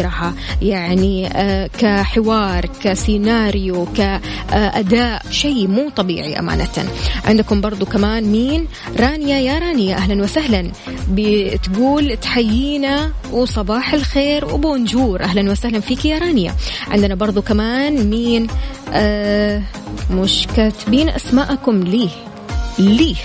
بحذافيرها 0.08 0.34
يعني 0.62 1.28
آه، 1.28 1.68
كحوار 1.80 2.66
كسيناريو 2.84 3.86
كأداء 3.86 5.22
شيء 5.32 5.68
مو 5.68 5.90
طبيعي 5.90 6.40
أمانة. 6.40 6.68
عندكم 7.26 7.62
برضو 7.62 7.86
كمان 7.86 8.24
مين؟ 8.24 8.68
رانيا 9.00 9.40
يا 9.40 9.60
رانيا 9.60 9.96
أهلا 9.96 10.24
وسهلا. 10.24 10.72
بتقول 11.12 12.18
تحيينا 12.18 13.12
وصباح 13.32 13.94
الخير 13.94 14.46
و 14.46 14.55
bonjour. 14.55 15.24
أهلا 15.24 15.52
وسهلا 15.52 15.80
فيك 15.80 16.06
يا 16.06 16.18
رانيا. 16.18 16.54
عندنا 16.88 17.16
برضو 17.16 17.42
كمان 17.42 18.10
مين؟ 18.10 18.48
آه 18.94 19.62
مش 20.12 20.48
كاتبين 20.56 21.10
أسماءكم 21.10 21.84
ليه؟ 21.84 22.10
ليه؟ 22.80 23.16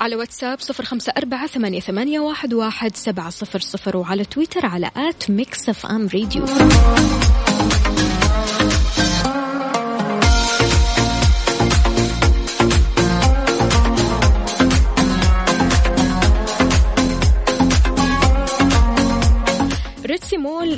على 0.00 0.16
واتساب 0.16 0.60
صفر 0.60 0.84
خمسة 0.84 1.12
أربعة 1.18 1.46
ثمانية, 1.46 1.80
ثمانية 1.80 2.20
واحد, 2.20 2.54
واحد 2.54 2.96
سبعة 2.96 3.30
صفر 3.30 3.58
صفر 3.60 3.96
وعلى 3.96 4.24
تويتر 4.24 4.66
على 4.66 4.90
at 4.96 5.30
Mix 5.30 5.68
FM 5.68 6.06
Radio 6.06 6.44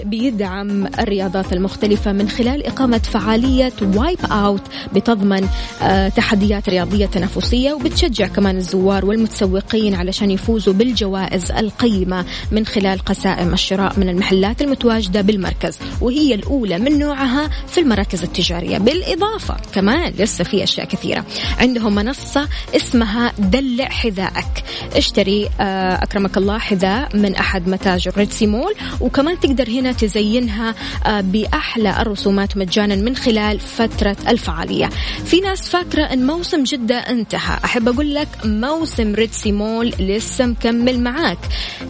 بيدعم 0.05 0.87
الرياضات 0.87 1.53
المختلفة 1.53 2.13
من 2.13 2.29
خلال 2.29 2.67
إقامة 2.67 2.99
فعالية 2.99 3.73
وايب 3.83 4.19
أوت 4.33 4.63
بتضمن 4.95 5.49
آه، 5.83 6.09
تحديات 6.09 6.69
رياضية 6.69 7.07
تنافسية 7.07 7.73
وبتشجع 7.73 8.27
كمان 8.27 8.57
الزوار 8.57 9.05
والمتسوقين 9.05 9.95
علشان 9.95 10.31
يفوزوا 10.31 10.75
بالجوائز 10.75 11.53
القيمة 11.53 12.25
من 12.53 12.67
خلال 12.67 12.99
قسائم 12.99 13.53
الشراء 13.53 13.93
من 13.99 14.09
المحلات 14.09 14.63
المتواجدة 14.63 15.21
بالمركز. 15.21 15.79
وهي 16.01 16.35
الأولى 16.35 16.79
من 16.79 16.99
نوعها 16.99 17.51
في 17.67 17.81
المراكز 17.81 18.23
التجارية 18.23 18.79
بالإضافة 18.79 19.57
كمان 19.75 20.13
لسه 20.19 20.45
في 20.45 20.65
أشياء 20.65 20.87
كثيرة. 20.87 21.25
عندهم 21.59 21.95
منصة 21.95 22.49
اسمها 22.77 23.33
دلع 23.39 23.89
حذائك. 23.89 24.65
اشتري 24.97 25.49
آه، 25.61 26.03
أكرمك 26.03 26.37
الله 26.37 26.59
حذاء 26.59 27.17
من 27.17 27.35
أحد 27.35 27.69
متاجر 27.69 28.13
ريدسي 28.17 28.47
مول 28.47 28.75
وكمان 29.01 29.41
تقدر 29.41 29.69
هنا 29.69 29.82
تزينها 29.91 30.75
آه، 31.07 31.21
بأحلى 31.21 32.03
الرسومات 32.03 32.57
مجانا 32.57 32.95
من 32.95 33.17
خلال 33.17 33.61
فترة 33.61 34.17
الفعالية. 34.29 34.89
في 35.25 35.41
ناس 35.41 35.69
فاكرة 35.69 36.03
أن 36.03 36.27
موسم 36.27 36.63
جدة 36.63 36.97
انتهى. 36.97 37.59
أحب 37.65 37.89
أقول 37.89 38.15
لك 38.15 38.29
موسم 38.45 39.15
ريدسي 39.15 39.53
مول 39.53 39.89
لسه 39.99 40.47
مكمل 40.47 41.01
معاك. 41.01 41.39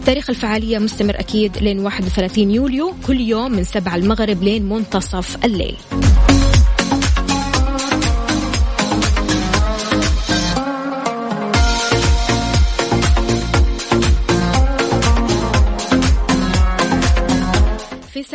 تاريخ 0.05 0.29
الفعالية 0.29 0.79
مستمر 0.79 1.19
أكيد 1.19 1.57
لين 1.57 1.79
31 1.79 2.51
يوليو 2.51 2.93
كل 3.07 3.21
يوم 3.21 3.51
من 3.51 3.63
7 3.63 3.95
المغرب 3.95 4.43
لين 4.43 4.69
منتصف 4.69 5.45
الليل. 5.45 5.75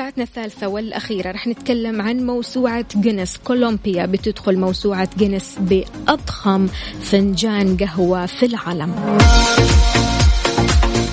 ساعتنا 0.09 0.25
الثالثة 0.25 0.69
والأخيرة. 0.69 1.31
رح 1.31 1.47
نتكلم 1.47 2.03
عن 2.03 2.27
موسوعة 2.27 2.85
جينيس. 2.97 3.37
كولومبيا 3.37 4.07
بتدخل 4.07 4.59
موسوعة 4.59 5.09
جينيس 5.19 5.55
بأضخم 5.59 6.67
فنجان 7.03 7.77
قهوة 7.77 8.27
في 8.27 8.47
العالم. 8.47 9.19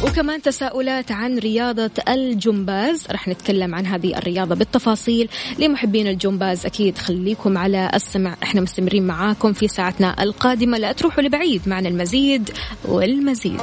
وكمان 0.03 0.41
تساؤلات 0.41 1.11
عن 1.11 1.37
رياضة 1.37 1.91
الجمباز. 2.09 3.07
رح 3.11 3.27
نتكلم 3.27 3.75
عن 3.75 3.85
هذه 3.85 4.17
الرياضة 4.17 4.55
بالتفاصيل. 4.55 5.29
لمحبين 5.59 6.07
الجمباز 6.07 6.65
أكيد 6.65 6.97
خليكم 6.97 7.57
على 7.57 7.91
السمع. 7.93 8.35
إحنا 8.43 8.61
مستمرين 8.61 9.07
معاكم 9.07 9.53
في 9.53 9.67
ساعتنا 9.67 10.23
القادمة. 10.23 10.77
لا 10.77 10.91
تروحوا 10.91 11.23
لبعيد. 11.23 11.61
معنا 11.67 11.89
المزيد 11.89 12.49
والمزيد. 12.85 13.61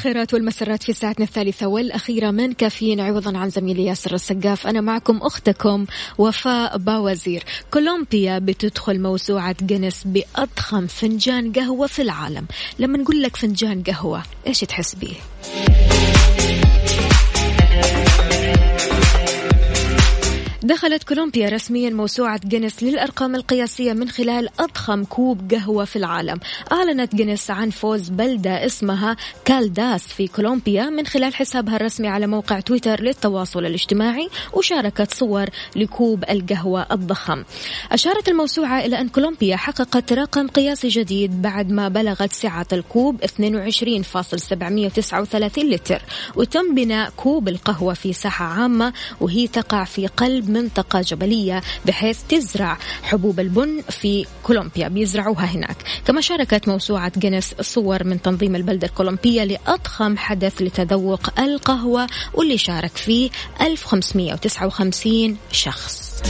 الخيرات 0.00 0.34
والمسرات 0.34 0.82
في 0.82 0.92
ساعتنا 0.92 1.24
الثالثة 1.24 1.66
والأخيرة 1.66 2.30
من 2.30 2.52
كافيين 2.52 3.00
عوضا 3.00 3.38
عن 3.38 3.50
زميلي 3.50 3.84
ياسر 3.84 4.14
السقاف. 4.14 4.66
أنا 4.66 4.80
معكم 4.80 5.16
أختكم 5.16 5.86
وفاء 6.18 6.78
باوزير. 6.78 7.42
كولومبيا 7.70 8.38
بتدخل 8.38 9.00
موسوعة 9.02 9.56
جينيس 9.62 10.02
بأضخم 10.04 10.86
فنجان 10.86 11.52
قهوة 11.52 11.86
في 11.86 12.02
العالم. 12.02 12.46
لما 12.78 12.98
نقول 12.98 13.22
لك 13.22 13.36
فنجان 13.36 13.82
قهوة 13.82 14.22
إيش 14.46 14.60
تحس 14.60 14.94
بيه؟ 14.94 15.16
دخلت 20.80 21.04
كولومبيا 21.04 21.48
رسميا 21.48 21.90
موسوعة 21.90 22.40
جينيس 22.44 22.82
للأرقام 22.82 23.34
القياسية 23.34 23.92
من 23.92 24.08
خلال 24.08 24.48
أضخم 24.60 25.04
كوب 25.04 25.54
قهوة 25.54 25.84
في 25.84 25.96
العالم. 25.96 26.40
أعلنت 26.72 27.14
جينيس 27.14 27.50
عن 27.50 27.70
فوز 27.70 28.08
بلدة 28.08 28.66
اسمها 28.66 29.16
كالداس 29.44 30.06
في 30.06 30.26
كولومبيا 30.26 30.90
من 30.90 31.06
خلال 31.06 31.34
حسابها 31.34 31.76
الرسمي 31.76 32.08
على 32.08 32.26
موقع 32.26 32.60
تويتر 32.60 33.00
للتواصل 33.00 33.66
الاجتماعي 33.66 34.28
وشاركت 34.52 35.14
صور 35.14 35.46
لكوب 35.76 36.24
القهوة 36.30 36.86
الضخم. 36.92 37.44
أشارت 37.92 38.28
الموسوعة 38.28 38.80
إلى 38.80 39.00
أن 39.00 39.08
كولومبيا 39.08 39.56
حققت 39.56 40.12
رقم 40.12 40.48
قياسي 40.48 40.88
جديد 40.88 41.42
بعد 41.42 41.70
ما 41.70 41.88
بلغت 41.88 42.32
سعة 42.32 42.66
الكوب 42.72 43.24
22.739 43.24 43.30
لتر 45.58 46.02
وتم 46.36 46.74
بناء 46.74 47.12
كوب 47.16 47.48
القهوة 47.48 47.94
في 47.94 48.12
ساحة 48.12 48.44
عامة 48.44 48.92
وهي 49.20 49.46
تقع 49.46 49.84
في 49.84 50.06
قلب 50.06 50.69
منطقة 50.70 51.00
جبلية 51.00 51.62
بحيث 51.86 52.18
تزرع 52.28 52.78
حبوب 53.02 53.40
البن 53.40 53.82
في 53.90 54.26
كولومبيا. 54.42 54.88
بيزرعوها 54.88 55.44
هناك. 55.44 55.76
كما 56.04 56.20
شاركت 56.20 56.68
موسوعة 56.68 57.12
جينيس 57.18 57.54
صور 57.60 58.04
من 58.04 58.22
تنظيم 58.22 58.56
البلدة 58.56 58.86
الكولومبية 58.86 59.44
لأضخم 59.44 60.16
حدث 60.16 60.62
لتذوق 60.62 61.40
القهوة 61.40 62.06
واللي 62.34 62.58
شارك 62.58 62.96
فيه 62.96 63.30
1559 63.60 65.36
شخص. 65.52 66.22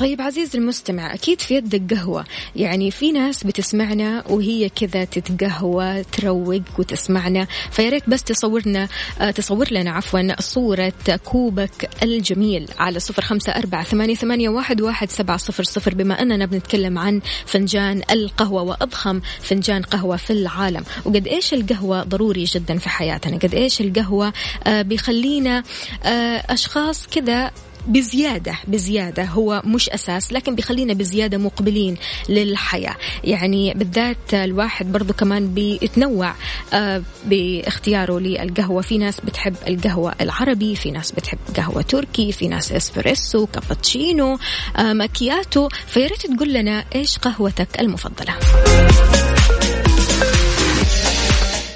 طيب 0.00 0.20
عزيزي 0.20 0.58
المستمع 0.58 1.14
أكيد 1.14 1.40
في 1.40 1.54
يدك 1.54 1.94
قهوة. 1.94 2.24
يعني 2.56 2.90
في 2.90 3.12
ناس 3.12 3.44
بتسمعنا 3.44 4.24
وهي 4.28 4.68
كذا 4.68 5.04
تتقهوى 5.04 6.04
تروق 6.04 6.62
وتسمعنا. 6.78 7.46
فيا 7.70 7.90
ريت 7.90 8.10
بس 8.10 8.22
تصورنا 8.22 8.88
آه، 9.20 9.30
تصور 9.30 9.72
لنا 9.72 9.90
عفوا 9.90 10.40
صورة 10.40 10.92
كوبك 11.24 11.90
الجميل 12.02 12.68
على 12.78 13.00
صفر 13.00 13.22
خمسة 13.22 13.52
أربعة 13.52 13.84
ثمانية, 14.14 14.48
واحد 14.48 15.10
سبعة 15.10 15.36
صفر 15.36 15.62
صفر. 15.64 15.94
بما 15.94 16.22
أننا 16.22 16.46
بنتكلم 16.46 16.98
عن 16.98 17.20
فنجان 17.46 18.02
القهوة 18.10 18.62
وأضخم 18.62 19.20
فنجان 19.40 19.82
قهوة 19.82 20.16
في 20.16 20.32
العالم. 20.32 20.84
وقد 21.04 21.26
إيش 21.26 21.54
القهوة 21.54 22.02
ضروري 22.02 22.44
جدا 22.44 22.78
في 22.78 22.88
حياتنا؟ 22.88 23.38
قد 23.38 23.54
إيش 23.54 23.80
القهوة 23.80 24.32
آه، 24.66 24.82
بيخلينا 24.82 25.62
آه، 26.04 26.44
أشخاص 26.48 27.06
كذا 27.06 27.50
بزيادة 27.86 28.54
بزيادة 28.68 29.24
هو 29.24 29.62
مش 29.64 29.90
أساس 29.90 30.32
لكن 30.32 30.54
بيخلينا 30.54 30.94
بزيادة 30.94 31.38
مقبلين 31.38 31.96
للحياة. 32.28 32.96
يعني 33.24 33.74
بالذات 33.74 34.34
الواحد 34.34 34.92
برضو 34.92 35.12
كمان 35.12 35.54
بيتنوع 35.54 36.34
آه، 36.72 37.02
باختياره 37.24 38.18
للقهوة. 38.18 38.82
في 38.82 38.98
ناس 38.98 39.20
بتحب 39.20 39.54
القهوة 39.68 40.14
العربي 40.20 40.76
في 40.76 40.90
ناس 40.90 41.12
بتحب 41.12 41.38
قهوة 41.56 41.82
تركي 41.82 42.32
في 42.32 42.48
ناس 42.48 42.72
إسبريسو 42.72 43.46
كابتشينو 43.46 44.38
آه، 44.76 44.92
ماكياتو. 44.92 45.68
فياريت 45.86 46.26
تقول 46.26 46.52
لنا 46.52 46.84
إيش 46.94 47.18
قهوتك 47.18 47.80
المفضلة؟ 47.80 48.34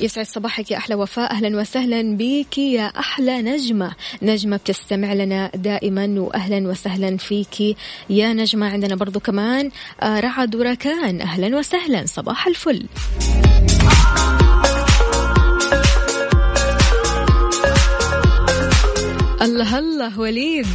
يسعد 0.05 0.27
صباحك 0.27 0.71
يا 0.71 0.77
أحلى 0.77 0.95
وفاء. 0.95 1.33
أهلا 1.33 1.61
وسهلا 1.61 2.17
بك 2.17 2.59
يا 2.59 2.87
أحلى 2.87 3.43
نجمة. 3.43 3.93
نجمة 4.23 4.57
بتستمع 4.57 5.13
لنا 5.13 5.51
دائما 5.55 6.15
وأهلا 6.21 6.69
وسهلا 6.69 7.17
فيك 7.17 7.77
يا 8.11 8.33
نجمة. 8.33 8.67
عندنا 8.67 8.95
برضو 8.95 9.21
كمان 9.21 9.71
رعد 10.03 10.57
وركان. 10.57 11.21
أهلا 11.21 11.57
وسهلا. 11.57 12.07
صباح 12.07 12.47
الفل. 12.47 12.87
الله 19.43 19.79
الله 19.79 20.21
وليد. 20.21 20.67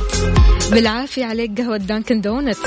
بالعافية 0.72 1.26
عليك 1.26 1.62
قهوة 1.62 1.78
دانكن 1.78 2.22
دونتس 2.22 2.60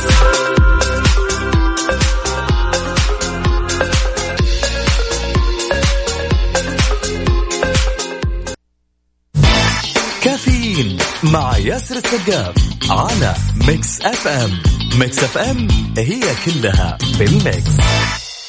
كافيين 10.23 10.99
مع 11.23 11.57
ياسر 11.59 11.97
السقاف 11.97 12.55
على 12.91 13.35
Mix 13.69 14.01
FM. 14.01 14.59
Mix 14.99 15.19
FM 15.19 15.69
هي 15.99 16.23
كلها 16.45 16.99
بال 17.19 17.42
mix 17.42 17.77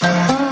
تحياتنا 0.01 0.42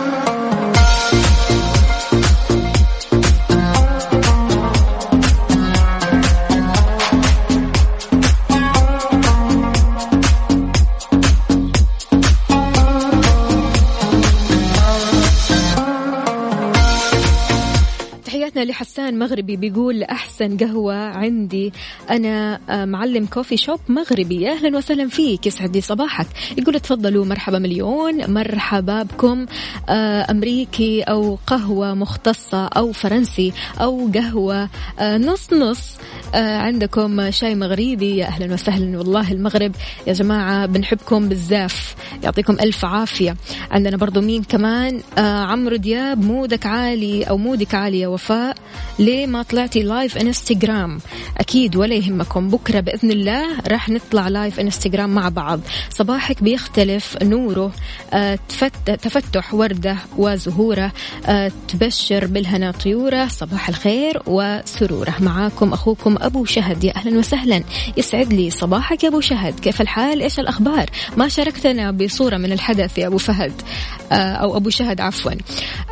لحسان 18.82 19.20
مغربي 19.20 19.56
بيقول 19.56 20.04
أحسن 20.04 20.58
قهوة 20.58 20.96
عندي. 20.96 21.74
أنا 22.10 22.60
آه، 22.70 22.86
معلم 22.86 23.26
كوفي 23.26 23.58
شوب 23.58 23.80
مغربي. 23.90 24.52
أهلا 24.52 24.78
وسهلا 24.78 25.08
فيك. 25.08 25.48
يسعد 25.48 25.76
لي 25.76 25.82
صباحك. 25.82 26.28
يقول 26.58 26.80
تفضلوا 26.80 27.26
مرحبا 27.26 27.60
مليون. 27.60 28.32
مرحبا 28.32 29.04
بكم 29.04 29.46
آه، 29.90 30.32
أمريكي 30.32 31.02
أو 31.02 31.38
قهوة 31.48 31.94
مختصة 31.94 32.66
أو 32.66 32.92
فرنسي 32.92 33.54
أو 33.82 34.10
قهوة 34.16 34.70
آه، 35.00 35.18
نص 35.18 35.54
نص. 35.54 35.98
عندكم 36.34 37.32
شاي 37.32 37.56
مغربي. 37.56 38.18
يا 38.18 38.26
أهلا 38.26 38.54
وسهلا 38.54 38.98
والله 38.98 39.32
المغرب. 39.32 39.76
يا 40.08 40.14
جماعة 40.14 40.66
بنحبكم 40.66 41.30
بالزاف. 41.30 41.96
يعطيكم 42.24 42.54
ألف 42.54 42.86
عافية. 42.86 43.36
عندنا 43.72 43.98
برضو 43.98 44.22
مين 44.22 44.44
كمان؟ 44.44 45.02
عمرو 45.18 45.76
دياب 45.76 46.26
مودك 46.26 46.66
عالي 46.66 47.24
أو 47.24 47.38
مودك 47.38 47.76
عالي 47.76 48.00
يا 48.00 48.08
وفاء. 48.08 48.56
ليه 49.00 49.28
ما 49.28 49.44
طلعتي 49.44 49.84
live 49.84 50.18
انستغرام 50.18 51.00
أكيد 51.38 51.76
ولا 51.76 51.96
يهمكم. 51.96 52.50
بكرة 52.50 52.80
بإذن 52.80 53.12
الله 53.12 53.60
راح 53.68 53.90
نطلع 53.90 54.28
live 54.28 54.60
انستغرام 54.60 55.10
مع 55.10 55.30
بعض. 55.30 55.60
صباحك 55.90 56.44
بيختلف 56.44 57.18
نوره 57.24 57.72
آه، 58.14 58.40
تفتح 58.86 59.54
وردة 59.54 59.98
وزهورة 60.18 60.92
آه، 61.26 61.52
تبشر 61.68 62.26
بالهنا 62.26 62.72
طيورة. 62.72 63.28
صباح 63.28 63.70
الخير 63.70 64.22
وسرورة. 64.28 65.14
معاكم 65.20 65.74
أخوكم 65.74 66.16
أبو 66.22 66.46
شهد. 66.46 66.84
يا 66.84 66.96
أهلا 66.96 67.20
وسهلا. 67.20 67.64
يسعد 67.98 68.34
لي. 68.34 68.50
صباحك 68.50 69.04
يا 69.04 69.10
أبو 69.10 69.22
شهد. 69.22 69.60
كيف 69.60 69.82
الحال؟ 69.82 70.22
إيش 70.22 70.40
الأخبار؟ 70.40 70.90
ما 71.18 71.28
شاركتنا 71.28 71.92
بصورة 71.92 72.38
من 72.38 72.52
الحدث 72.52 72.98
يا 72.98 73.08
أبو 73.08 73.18
فهد 73.18 73.54
آه، 74.12 74.16
أو 74.16 74.58
أبو 74.58 74.70
شهد 74.70 75.02
عفوا. 75.02 75.32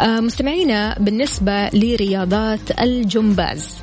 مستمعينا 0.01 0.95
بالنسبة 0.99 1.69
لرياضات 1.69 2.68
الجمباز 2.71 3.75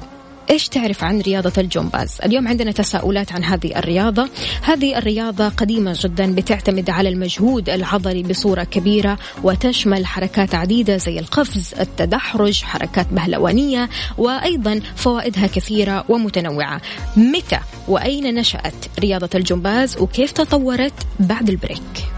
إيش 0.51 0.69
تعرف 0.69 1.05
عن 1.05 1.21
رياضة 1.21 1.53
الجمباز؟ 1.59 2.19
اليوم 2.25 2.49
عندنا 2.49 2.73
تساؤلات 2.73 3.33
عن 3.33 3.45
هذه 3.45 3.79
الرياضة، 3.79 4.29
هذه 4.63 4.99
الرياضة 4.99 5.49
قديمة 5.49 5.97
جدا 6.01 6.35
بتعتمد 6.35 6.91
على 6.91 7.09
المجهود 7.09 7.69
العضلي 7.69 8.23
بصورة 8.23 8.65
كبيرة 8.65 9.19
وتشمل 9.43 10.07
حركات 10.07 10.55
عديدة 10.55 10.97
زي 10.97 11.19
القفز، 11.19 11.75
التدحرج، 11.81 12.63
حركات 12.63 13.07
بهلوانية 13.11 13.89
وأيضا 14.19 14.81
فوائدها 14.97 15.47
كثيرة 15.47 16.05
ومتنوعة. 16.09 16.81
متى 17.17 17.59
وأين 17.89 18.35
نشأت 18.35 18.75
رياضة 18.99 19.31
الجمباز 19.35 19.99
وكيف 19.99 20.33
تطورت 20.33 21.07
بعد 21.21 21.49
ال 21.49 21.59
break؟ 21.59 22.16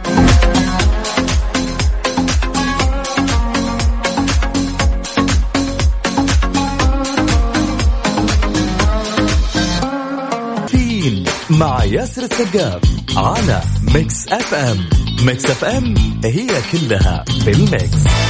مع 11.59 11.85
ياسر 11.85 12.23
السقاف 12.23 12.83
على 13.17 13.61
Mix 13.95 14.29
FM 14.29 14.89
Mix 15.27 15.45
FM 15.45 15.95
هي 16.25 16.49
كلها 16.73 17.25
بال 17.47 17.66
mix 17.66 17.97
من 17.97 18.28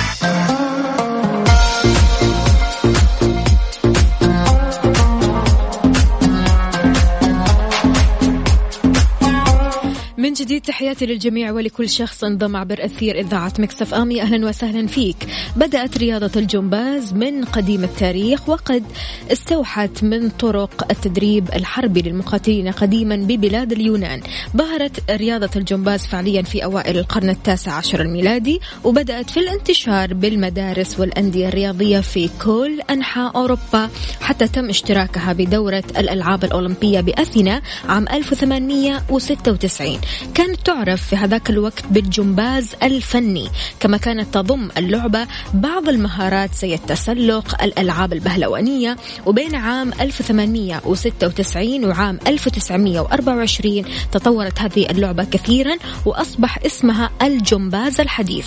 تحياتي 10.69 11.07
للجميع 11.07 11.53
ولكل 11.53 11.89
شخص 11.89 12.25
انضم 12.25 12.57
عبر 12.57 12.85
أثير 12.85 13.19
إذاعة 13.21 13.53
Mix 13.59 13.95
FM 13.95 14.23
أهلا 14.23 14.49
وسهلا 14.49 14.87
فيك. 14.87 15.17
بدأت 15.57 15.99
رياضة 15.99 16.41
الجمباز 16.41 17.13
من 17.13 17.45
قديم 17.45 17.85
التاريخ 17.85 18.49
وقد 18.49 18.85
استوحت 19.33 20.05
من 20.05 20.29
طرق 20.29 20.87
التدريب 20.91 21.49
الحربي 21.55 22.03
للمقاتلين 22.03 22.69
قديما 22.71 23.17
ببلاد 23.17 23.73
اليونان. 23.73 24.21
ظهرت 24.57 25.11
رياضة 25.11 25.51
الجمباز 25.57 26.07
فعليا 26.07 26.43
في 26.43 26.65
أوائل 26.65 26.99
القرن 26.99 27.29
التاسع 27.31 27.73
عشر 27.73 28.01
الميلادي 28.01 28.61
وبدأت 28.85 29.31
في 29.31 29.41
الانتشار 29.41 30.15
بالمدارس 30.15 31.01
والأندية 31.01 31.49
الرياضية 31.49 32.01
في 32.01 32.31
كل 32.45 32.81
أنحاء 32.91 33.37
أوروبا 33.37 33.91
حتى 34.21 34.49
تم 34.49 34.69
اشتراكها 34.69 35.33
بدورة 35.33 35.85
الألعاب 35.99 36.45
الأولمبية 36.45 37.01
بأثينا 37.01 37.63
عام 37.89 38.09
1896 38.09 39.99
كانت 40.35 40.58
تعرف 40.65 41.07
في 41.07 41.17
هذاك 41.17 41.51
الوقت 41.51 41.85
بالجمباز 41.91 42.75
الفني. 42.83 43.49
كما 43.81 43.97
كانت 43.97 44.35
تضم 44.35 44.69
اللعبة 44.77 45.27
بعض 45.55 45.89
المهارات 45.89 46.55
زي 46.55 46.75
التسلق 46.75 47.63
الألعاب 47.63 48.13
البهلوانية 48.13 48.97
وبين 49.27 49.55
عام 49.55 49.93
1896 50.01 51.85
وعام 51.85 52.19
1924 52.27 53.85
تطورت 54.13 54.61
هذه 54.61 54.91
اللعبة 54.91 55.25
كثيرا 55.25 55.77
وأصبح 56.07 56.59
اسمها 56.67 57.11
الجمباز 57.23 58.01
الحديث. 58.01 58.47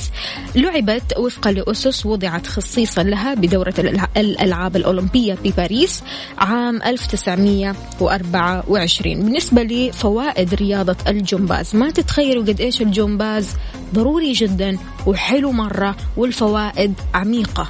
لعبت 0.55 1.17
وفقا 1.17 1.51
لأسس 1.51 2.05
وضعت 2.05 2.47
خصيصا 2.47 3.03
لها 3.03 3.33
بدورة 3.33 3.73
الألعاب 4.17 4.75
الأولمبية 4.75 5.37
بباريس 5.43 6.03
عام 6.37 6.81
1924 6.83 9.15
بالنسبة 9.15 9.63
لفوائد 9.63 10.53
رياضة 10.53 10.95
الجمباز 11.07 11.75
ما 11.75 11.89
تتخيلوا 12.01 12.43
قد 12.43 12.61
إيش 12.61 12.81
الجمباز 12.81 13.47
ضروري 13.93 14.33
جدا 14.33 14.77
وحلو 15.07 15.51
مرة 15.51 15.95
والفوائد 16.17 16.93
عميقة. 17.13 17.67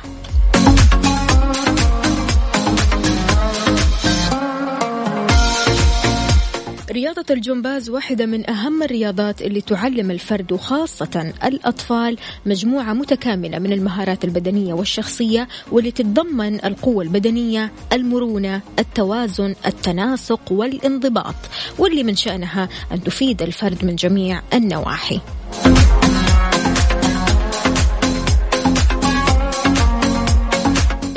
رياضة 6.91 7.25
الجمباز 7.29 7.89
واحدة 7.89 8.25
من 8.25 8.49
أهم 8.49 8.83
الرياضات 8.83 9.41
اللي 9.41 9.61
تعلم 9.61 10.11
الفرد 10.11 10.51
وخاصة 10.51 11.33
الأطفال 11.43 12.17
مجموعة 12.45 12.93
متكاملة 12.93 13.59
من 13.59 13.73
المهارات 13.73 14.25
البدنية 14.25 14.73
والشخصية 14.73 15.47
واللي 15.71 15.91
تتضمن 15.91 16.65
القوة 16.65 17.03
البدنية 17.03 17.71
المرونة 17.93 18.61
التوازن 18.79 19.55
التناسق 19.65 20.51
والانضباط 20.51 21.35
واللي 21.77 22.03
من 22.03 22.15
شأنها 22.15 22.69
أن 22.91 23.03
تفيد 23.03 23.41
الفرد 23.41 23.85
من 23.85 23.95
جميع 23.95 24.41
النواحي. 24.53 25.19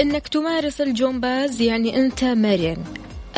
إنك 0.00 0.28
تمارس 0.28 0.80
الجمباز 0.80 1.60
يعني 1.60 1.96
أنت 1.96 2.24
مرن. 2.24 2.76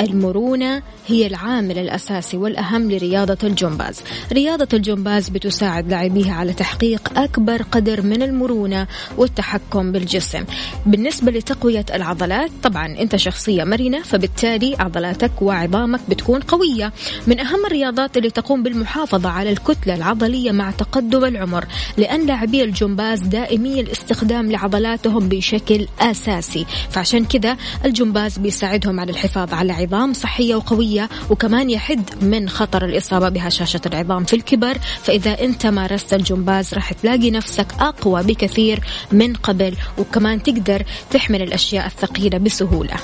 المرونة 0.00 0.82
هي 1.06 1.26
العامل 1.26 1.78
الأساسي 1.78 2.36
والأهم 2.36 2.90
لرياضة 2.90 3.38
الجمباز. 3.44 4.00
رياضة 4.32 4.68
الجمباز 4.72 5.28
بتساعد 5.28 5.90
لاعبيها 5.90 6.34
على 6.34 6.52
تحقيق 6.52 7.18
أكبر 7.18 7.62
قدر 7.62 8.02
من 8.02 8.22
المرونة 8.22 8.86
والتحكم 9.16 9.92
بالجسم. 9.92 10.44
بالنسبة 10.86 11.32
لتقوية 11.32 11.84
العضلات 11.94 12.50
طبعا 12.62 12.86
أنت 12.86 13.16
شخصية 13.16 13.64
مرنة 13.64 14.02
فبالتالي 14.02 14.76
عضلاتك 14.78 15.42
وعظامك 15.42 16.00
بتكون 16.08 16.40
قوية. 16.40 16.92
من 17.26 17.40
أهم 17.40 17.66
الرياضات 17.66 18.16
اللي 18.16 18.30
تقوم 18.30 18.62
بالمحافظة 18.62 19.28
على 19.28 19.50
الكتلة 19.50 19.94
العضلية 19.94 20.52
مع 20.52 20.70
تقدم 20.70 21.24
العمر 21.24 21.64
لأن 21.96 22.26
لاعبي 22.26 22.64
الجمباز 22.64 23.20
دائمي 23.20 23.80
الاستخدام 23.80 24.52
لعضلاتهم 24.52 25.28
بشكل 25.28 25.86
أساسي. 26.00 26.66
فعشان 26.90 27.24
كذا 27.24 27.56
الجمباز 27.84 28.38
بيساعدهم 28.38 29.00
على 29.00 29.10
الحفاظ 29.10 29.54
على 29.54 29.85
عظام 29.86 30.12
صحية 30.12 30.54
وقوية 30.54 31.08
وكمان 31.30 31.70
يحد 31.70 32.24
من 32.24 32.48
خطر 32.48 32.84
الإصابة 32.84 33.28
بهشاشة 33.28 33.80
العظام 33.86 34.24
في 34.24 34.36
الكبر. 34.36 34.78
فإذا 35.02 35.44
أنت 35.44 35.66
مارست 35.66 36.14
الجمباز 36.14 36.74
راح 36.74 36.92
تلاقي 36.92 37.30
نفسك 37.30 37.66
أقوى 37.80 38.22
بكثير 38.22 38.80
من 39.12 39.34
قبل 39.34 39.76
وكمان 39.98 40.42
تقدر 40.42 40.82
تحمل 41.10 41.42
الأشياء 41.42 41.86
الثقيلة 41.86 42.38
بسهولة. 42.38 42.96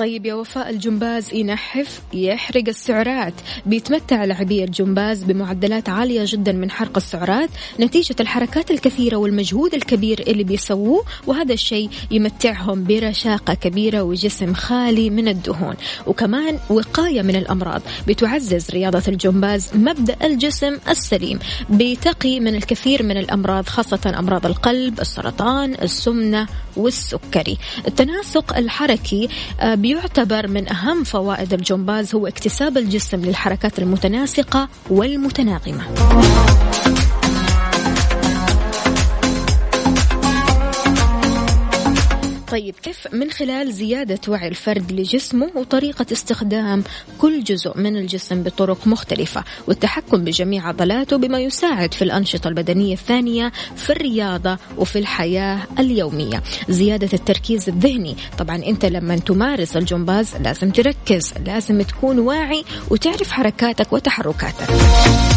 طيب 0.00 0.26
يا 0.26 0.34
وفاء 0.34 0.70
الجمباز 0.70 1.34
ينحف 1.34 2.00
يحرق 2.14 2.64
السعرات. 2.68 3.34
بيتمتع 3.66 4.24
لاعبي 4.24 4.64
الجمباز 4.64 5.22
بمعدلات 5.22 5.88
عالية 5.88 6.22
جدا 6.26 6.52
من 6.52 6.70
حرق 6.70 6.96
السعرات 6.96 7.50
نتيجة 7.80 8.16
الحركات 8.20 8.70
الكثيرة 8.70 9.16
والمجهود 9.16 9.74
الكبير 9.74 10.20
اللي 10.20 10.44
بيسووه 10.44 11.04
وهذا 11.26 11.52
الشيء 11.52 11.90
يمتعهم 12.10 12.84
برشاقة 12.84 13.54
كبيرة 13.54 14.02
وجسم 14.02 14.54
خالي 14.54 15.10
من 15.10 15.28
الدهون. 15.28 15.74
وكمان 16.06 16.58
وقاية 16.70 17.22
من 17.22 17.36
الأمراض. 17.36 17.82
بتعزز 18.08 18.70
رياضة 18.70 19.02
الجمباز 19.08 19.70
مبدأ 19.74 20.16
الجسم 20.24 20.78
السليم. 20.88 21.38
بتقي 21.70 22.40
من 22.40 22.54
الكثير 22.54 23.02
من 23.02 23.16
الأمراض 23.16 23.66
خاصة 23.68 24.14
أمراض 24.18 24.46
القلب 24.46 25.00
السرطان 25.00 25.74
السمنة 25.74 26.46
والسكري. 26.76 27.58
التناسق 27.86 28.56
الحركي 28.56 29.28
آه، 29.60 29.74
بيعتبر 29.90 30.46
من 30.48 30.72
أهم 30.72 31.04
فوائد 31.04 31.52
الجمباز 31.52 32.14
هو 32.14 32.26
اكتساب 32.26 32.78
الجسم 32.78 33.24
للحركات 33.24 33.78
المتناسقة 33.78 34.68
والمتناغمة. 34.90 35.84
طيب 42.50 42.74
كيف 42.82 43.08
من 43.12 43.30
خلال 43.30 43.72
زيادة 43.72 44.20
وعي 44.28 44.48
الفرد 44.48 44.92
لجسمه 44.92 45.50
وطريقة 45.54 46.06
استخدام 46.12 46.84
كل 47.18 47.44
جزء 47.44 47.78
من 47.78 47.96
الجسم 47.96 48.42
بطرق 48.42 48.86
مختلفة 48.86 49.44
والتحكم 49.68 50.24
بجميع 50.24 50.68
عضلاته 50.68 51.16
بما 51.16 51.40
يساعد 51.40 51.94
في 51.94 52.02
الأنشطة 52.02 52.48
البدنية 52.48 52.94
الثانية 52.94 53.52
في 53.76 53.90
الرياضة 53.90 54.58
وفي 54.78 54.98
الحياة 54.98 55.58
اليومية؟ 55.78 56.42
زيادة 56.68 57.08
التركيز 57.12 57.68
الذهني 57.68 58.16
طبعا 58.38 58.56
أنت 58.56 58.84
لما 58.84 59.16
تمارس 59.16 59.76
الجمباز 59.76 60.36
لازم 60.36 60.70
تركز 60.70 61.34
لازم 61.46 61.82
تكون 61.82 62.18
واعي 62.18 62.64
وتعرف 62.90 63.30
حركاتك 63.30 63.92
وتحركاتك. 63.92 65.29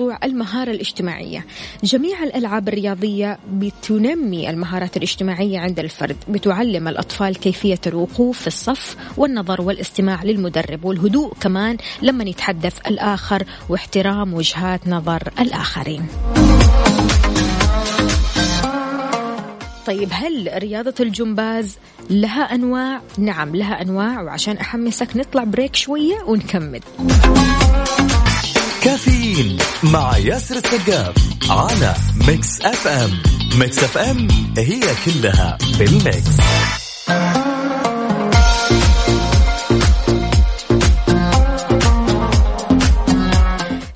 في 0.00 0.04
الموضوع 0.04 0.26
المهارة 0.26 0.70
الاجتماعية. 0.70 1.46
جميع 1.84 2.22
الألعاب 2.22 2.68
الرياضية 2.68 3.38
بتنمي 3.52 4.50
المهارات 4.50 4.96
الاجتماعية 4.96 5.58
عند 5.58 5.78
الفرد 5.78 6.16
بتعلم 6.28 6.88
الأطفال 6.88 7.36
كيفية 7.36 7.80
الوقوف 7.86 8.40
في 8.40 8.46
الصف 8.46 8.96
والنظر 9.16 9.60
والاستماع 9.60 10.24
للمدرب 10.24 10.84
والهدوء 10.84 11.34
كمان 11.40 11.76
لما 12.02 12.24
يتحدث 12.24 12.78
الآخر 12.86 13.44
واحترام 13.68 14.34
وجهات 14.34 14.88
نظر 14.88 15.22
الآخرين. 15.40 16.06
طيب 19.86 20.08
هل 20.12 20.50
رياضة 20.54 20.94
الجمباز 21.00 21.78
لها 22.10 22.54
أنواع؟ 22.54 23.00
نعم 23.18 23.56
لها 23.56 23.82
أنواع 23.82 24.22
وعشان 24.22 24.56
أحمسك 24.56 25.16
نطلع 25.16 25.44
break 25.44 25.76
شوية 25.76 26.22
ونكمل. 26.26 26.80
كافيين 28.82 29.56
مع 29.82 30.18
ياسر 30.18 30.56
السقاف 30.56 31.14
على 31.50 31.94
Mix 32.28 32.60
FM 32.60 33.10
Mix 33.58 33.78
FM 33.84 34.28
هي 34.58 34.80
كلها 35.04 35.58
بال 35.78 36.01
mix 36.01 36.36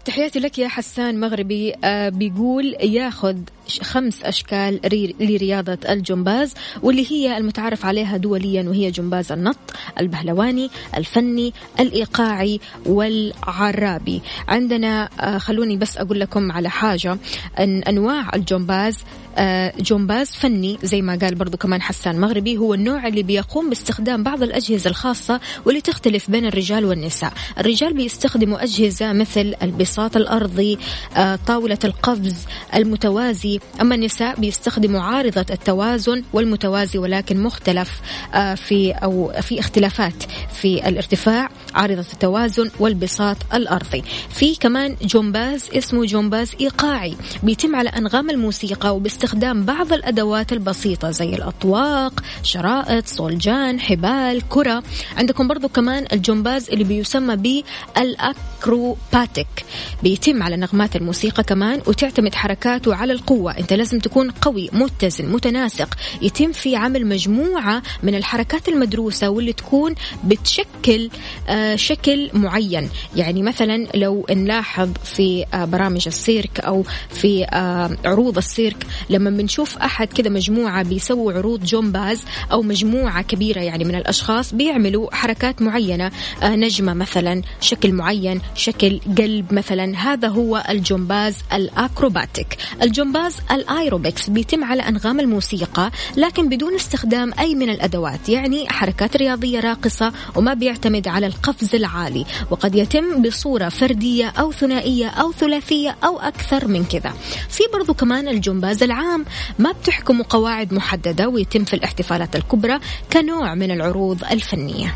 تحياتي 0.05 0.39
لك 0.39 0.59
يا 0.59 0.68
حسان 0.68 1.20
مغربي. 1.20 1.74
آه 1.85 2.09
بيقول 2.09 2.76
ياخذ 2.80 3.37
خمس 3.83 4.23
أشكال 4.23 4.81
لرياضة 5.21 5.79
الجمباز 5.89 6.55
واللي 6.83 7.11
هي 7.11 7.37
المتعارف 7.37 7.87
عليها 7.87 8.17
دوليا 8.17 8.62
وهي 8.62 8.91
جمباز 8.91 9.33
النط 9.33 9.57
البهلواني 10.01 10.71
الفني 10.97 11.53
الإيقاعي 11.81 12.61
والعرابي. 12.87 14.23
عندنا 14.49 15.09
آه 15.21 15.39
خلوني 15.39 15.77
بس 15.77 15.97
أقول 15.97 16.21
لكم 16.21 16.53
على 16.53 16.71
حاجة. 16.71 17.19
أن 17.59 17.83
أنواع 17.83 18.31
الجمباز 18.35 18.97
آه، 19.39 19.73
جمباز 19.81 20.31
فني 20.31 20.79
زي 20.83 21.03
ما 21.03 21.19
قال 21.23 21.35
برضو 21.35 21.57
كمان 21.57 21.83
حسان 21.83 22.21
مغربي 22.21 22.57
هو 22.57 22.75
النوع 22.75 23.07
اللي 23.07 23.23
بيقوم 23.23 23.69
باستخدام 23.69 24.23
بعض 24.23 24.43
الأجهزة 24.43 24.91
الخاصة 24.91 25.41
واللي 25.65 25.81
تختلف 25.81 26.31
بين 26.31 26.47
الرجال 26.47 26.85
والنساء. 26.85 27.33
الرجال 27.59 27.95
بيستخدموا 27.95 28.62
أجهزة 28.62 29.12
مثل 29.12 29.55
البساط 29.62 30.17
الأرضي 30.17 30.79
آه، 31.17 31.39
طاولة 31.47 31.79
القفز 31.85 32.37
المتوازي 32.75 33.54
أما 33.81 33.95
النساء 33.95 34.41
بيستخدموا 34.41 35.01
عارضة 35.01 35.47
التوازن 35.51 36.23
والمتوازي 36.33 36.99
ولكن 36.99 37.43
مختلف 37.43 38.01
آه، 38.35 38.55
في 38.55 38.93
أو 38.93 39.33
في 39.43 39.61
اختلافات 39.61 40.23
في 40.53 40.89
الارتفاع 40.89 41.49
عارضة 41.75 42.07
التوازن 42.13 42.71
والبساط 42.81 43.37
الأرضي. 43.55 44.03
في 44.31 44.55
كمان 44.55 44.97
جمباز 45.03 45.71
اسمه 45.75 46.05
جمباز 46.05 46.53
إيقاعي 46.61 47.15
بيتم 47.43 47.77
على 47.77 47.89
أنغام 47.89 48.31
الموسيقى 48.31 48.97
وباستخدام 48.97 49.65
بعض 49.65 49.93
الأدوات 49.93 50.53
البسيطة 50.53 51.11
زي 51.11 51.35
الأطواق 51.35 52.21
شرائط 52.43 53.07
صولجان 53.07 53.81
حبال 53.81 54.43
كرة. 54.49 54.83
عندكم 55.17 55.49
برضو 55.49 55.69
كمان 55.69 56.07
الجمباز 56.13 56.71
اللي 56.71 56.85
بيسمى 56.85 57.65
بالأكروباتيك 57.97 59.65
بيتم 60.03 60.43
على 60.43 60.57
نغمات 60.57 60.97
الموسيقى 60.97 61.43
كمان 61.43 61.81
وتعتمد 61.87 62.35
حركاته 62.35 62.95
على 62.95 63.13
القوة. 63.13 63.43
أنت 63.49 63.72
لازم 63.72 63.99
تكون 63.99 64.30
قوي 64.30 64.70
متزن 64.72 65.32
متناسق. 65.32 65.95
يتم 66.22 66.53
في 66.53 66.76
عمل 66.76 67.07
مجموعة 67.07 67.82
من 68.03 68.14
الحركات 68.14 68.68
المدروسة 68.68 69.28
واللي 69.28 69.53
تكون 69.53 69.95
بتشكل 70.24 71.11
آه 71.49 71.76
شكل 71.76 72.30
معين. 72.32 72.88
يعني 73.16 73.42
مثلا 73.42 73.86
لو 73.95 74.26
نلاحظ 74.30 74.90
في 75.05 75.45
آه 75.55 75.64
برامج 75.64 76.03
السيرك 76.07 76.61
أو 76.61 76.84
في 77.11 77.45
آه 77.45 77.90
عروض 78.05 78.36
السيرك 78.36 78.86
لما 79.11 79.30
بنشوف 79.30 79.78
أحد 79.78 80.12
كذا 80.12 80.30
مجموعة 80.30 80.82
بيسووا 80.82 81.32
عروض 81.32 81.64
جمباز 81.64 82.22
أو 82.53 82.62
مجموعة 82.62 83.22
كبيرة 83.22 83.61
يعني 83.61 83.84
من 83.84 83.95
الأشخاص 83.95 84.55
بيعملوا 84.55 85.14
حركات 85.14 85.62
معينة 85.62 86.11
نجمة 86.42 86.95
مثلا 86.95 87.42
شكل 87.61 87.92
معين 87.92 88.40
شكل 88.55 89.01
قلب 89.18 89.53
مثلا. 89.55 89.97
هذا 89.97 90.28
هو 90.28 90.64
الجمباز 90.68 91.36
ال 91.53 91.62
acrobatic. 91.62 92.57
الجمباز 92.82 93.34
الآيروبكس 93.51 94.30
بيتم 94.30 94.64
على 94.64 94.82
أنغام 94.82 95.20
الموسيقى 95.20 95.91
لكن 96.16 96.49
بدون 96.49 96.74
استخدام 96.74 97.32
أي 97.39 97.55
من 97.55 97.70
الأدوات 97.70 98.28
يعني 98.28 98.68
حركات 98.68 99.16
رياضية 99.16 99.61
راقصة 99.61 100.12
وما 100.37 100.55
بيعتمد 100.55 101.09
على 101.09 101.26
القفز 101.26 101.74
العالي 101.74 102.24
وقد 102.51 102.74
يتم 102.74 103.22
بصورة 103.22 103.68
فردية 103.68 104.28
أو 104.28 104.53
ثنائية 104.53 105.09
أو 105.09 105.32
ثلاثية 105.32 105.97
أو 106.05 106.18
أكثر 106.18 106.68
من 106.68 106.85
كذا. 106.85 107.12
في 107.49 107.62
برضو 107.72 107.95
كمان 107.95 108.28
الجمباز 108.28 108.82
العام 108.82 109.24
ما 109.59 109.72
بتحكم 109.72 110.22
قواعد 110.22 110.74
محددة 110.74 111.28
ويتم 111.28 111.64
في 111.64 111.74
الاحتفالات 111.74 112.37
الكبرى 112.37 112.78
كنوع 113.12 113.55
من 113.55 113.70
العروض 113.70 114.24
الفنية. 114.30 114.95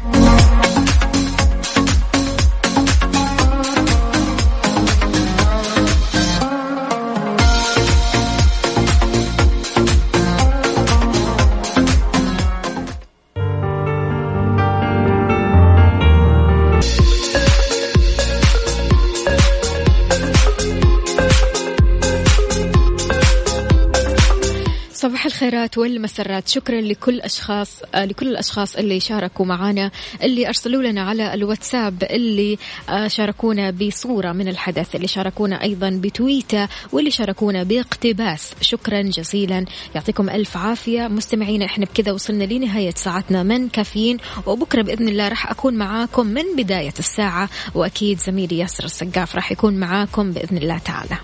الخيرات 25.39 25.78
والمسرات. 25.78 26.49
شكرا 26.49 26.80
لكل 26.80 27.20
أشخاص 27.20 27.82
آه، 27.95 28.05
لكل 28.05 28.28
الأشخاص 28.28 28.76
اللي 28.76 29.01
شاركوا 29.01 29.47
معنا 29.47 29.91
اللي 30.22 30.47
أرسلوا 30.49 30.82
لنا 30.82 31.03
على 31.03 31.34
الواتساب 31.34 32.03
اللي 32.03 32.59
آه، 32.89 33.09
شاركونا 33.09 33.70
بصورة 33.70 34.32
من 34.32 34.49
الحدث 34.49 34.95
اللي 34.97 35.09
شاركونا 35.09 35.62
أيضا 35.62 35.91
بتويته 35.91 36.68
واللي 36.93 37.11
شاركونا 37.11 37.62
باقتباس. 37.62 38.53
شكرا 38.61 39.03
جزيلا. 39.03 39.64
يعطيكم 39.95 40.30
ألف 40.30 40.57
عافية. 40.57 41.09
مستمعينا 41.09 41.64
إحنا 41.64 41.84
بكذا 41.84 42.12
وصلنا 42.12 42.45
لنهاية 42.45 42.95
ساعتنا 42.97 43.43
من 43.43 43.68
كافيين 43.68 44.16
وبكرة 44.47 44.82
بإذن 44.82 45.09
الله 45.09 45.28
راح 45.28 45.51
أكون 45.51 45.74
معاكم 45.74 46.26
من 46.26 46.45
بداية 46.57 46.95
الساعة 46.99 47.49
وأكيد 47.74 48.18
زميلي 48.18 48.59
ياسر 48.59 48.84
السقاف 48.84 49.34
راح 49.34 49.53
يكون 49.53 49.74
معاكم 49.74 50.32
بإذن 50.32 50.57
الله 50.57 50.78
تعالى. 50.78 51.18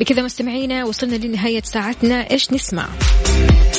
بكذا 0.00 0.22
مستمعينا 0.22 0.84
وصلنا 0.84 1.16
لنهاية 1.16 1.62
ساعتنا. 1.62 2.30
إيش 2.30 2.52
نسمع؟ 2.52 2.88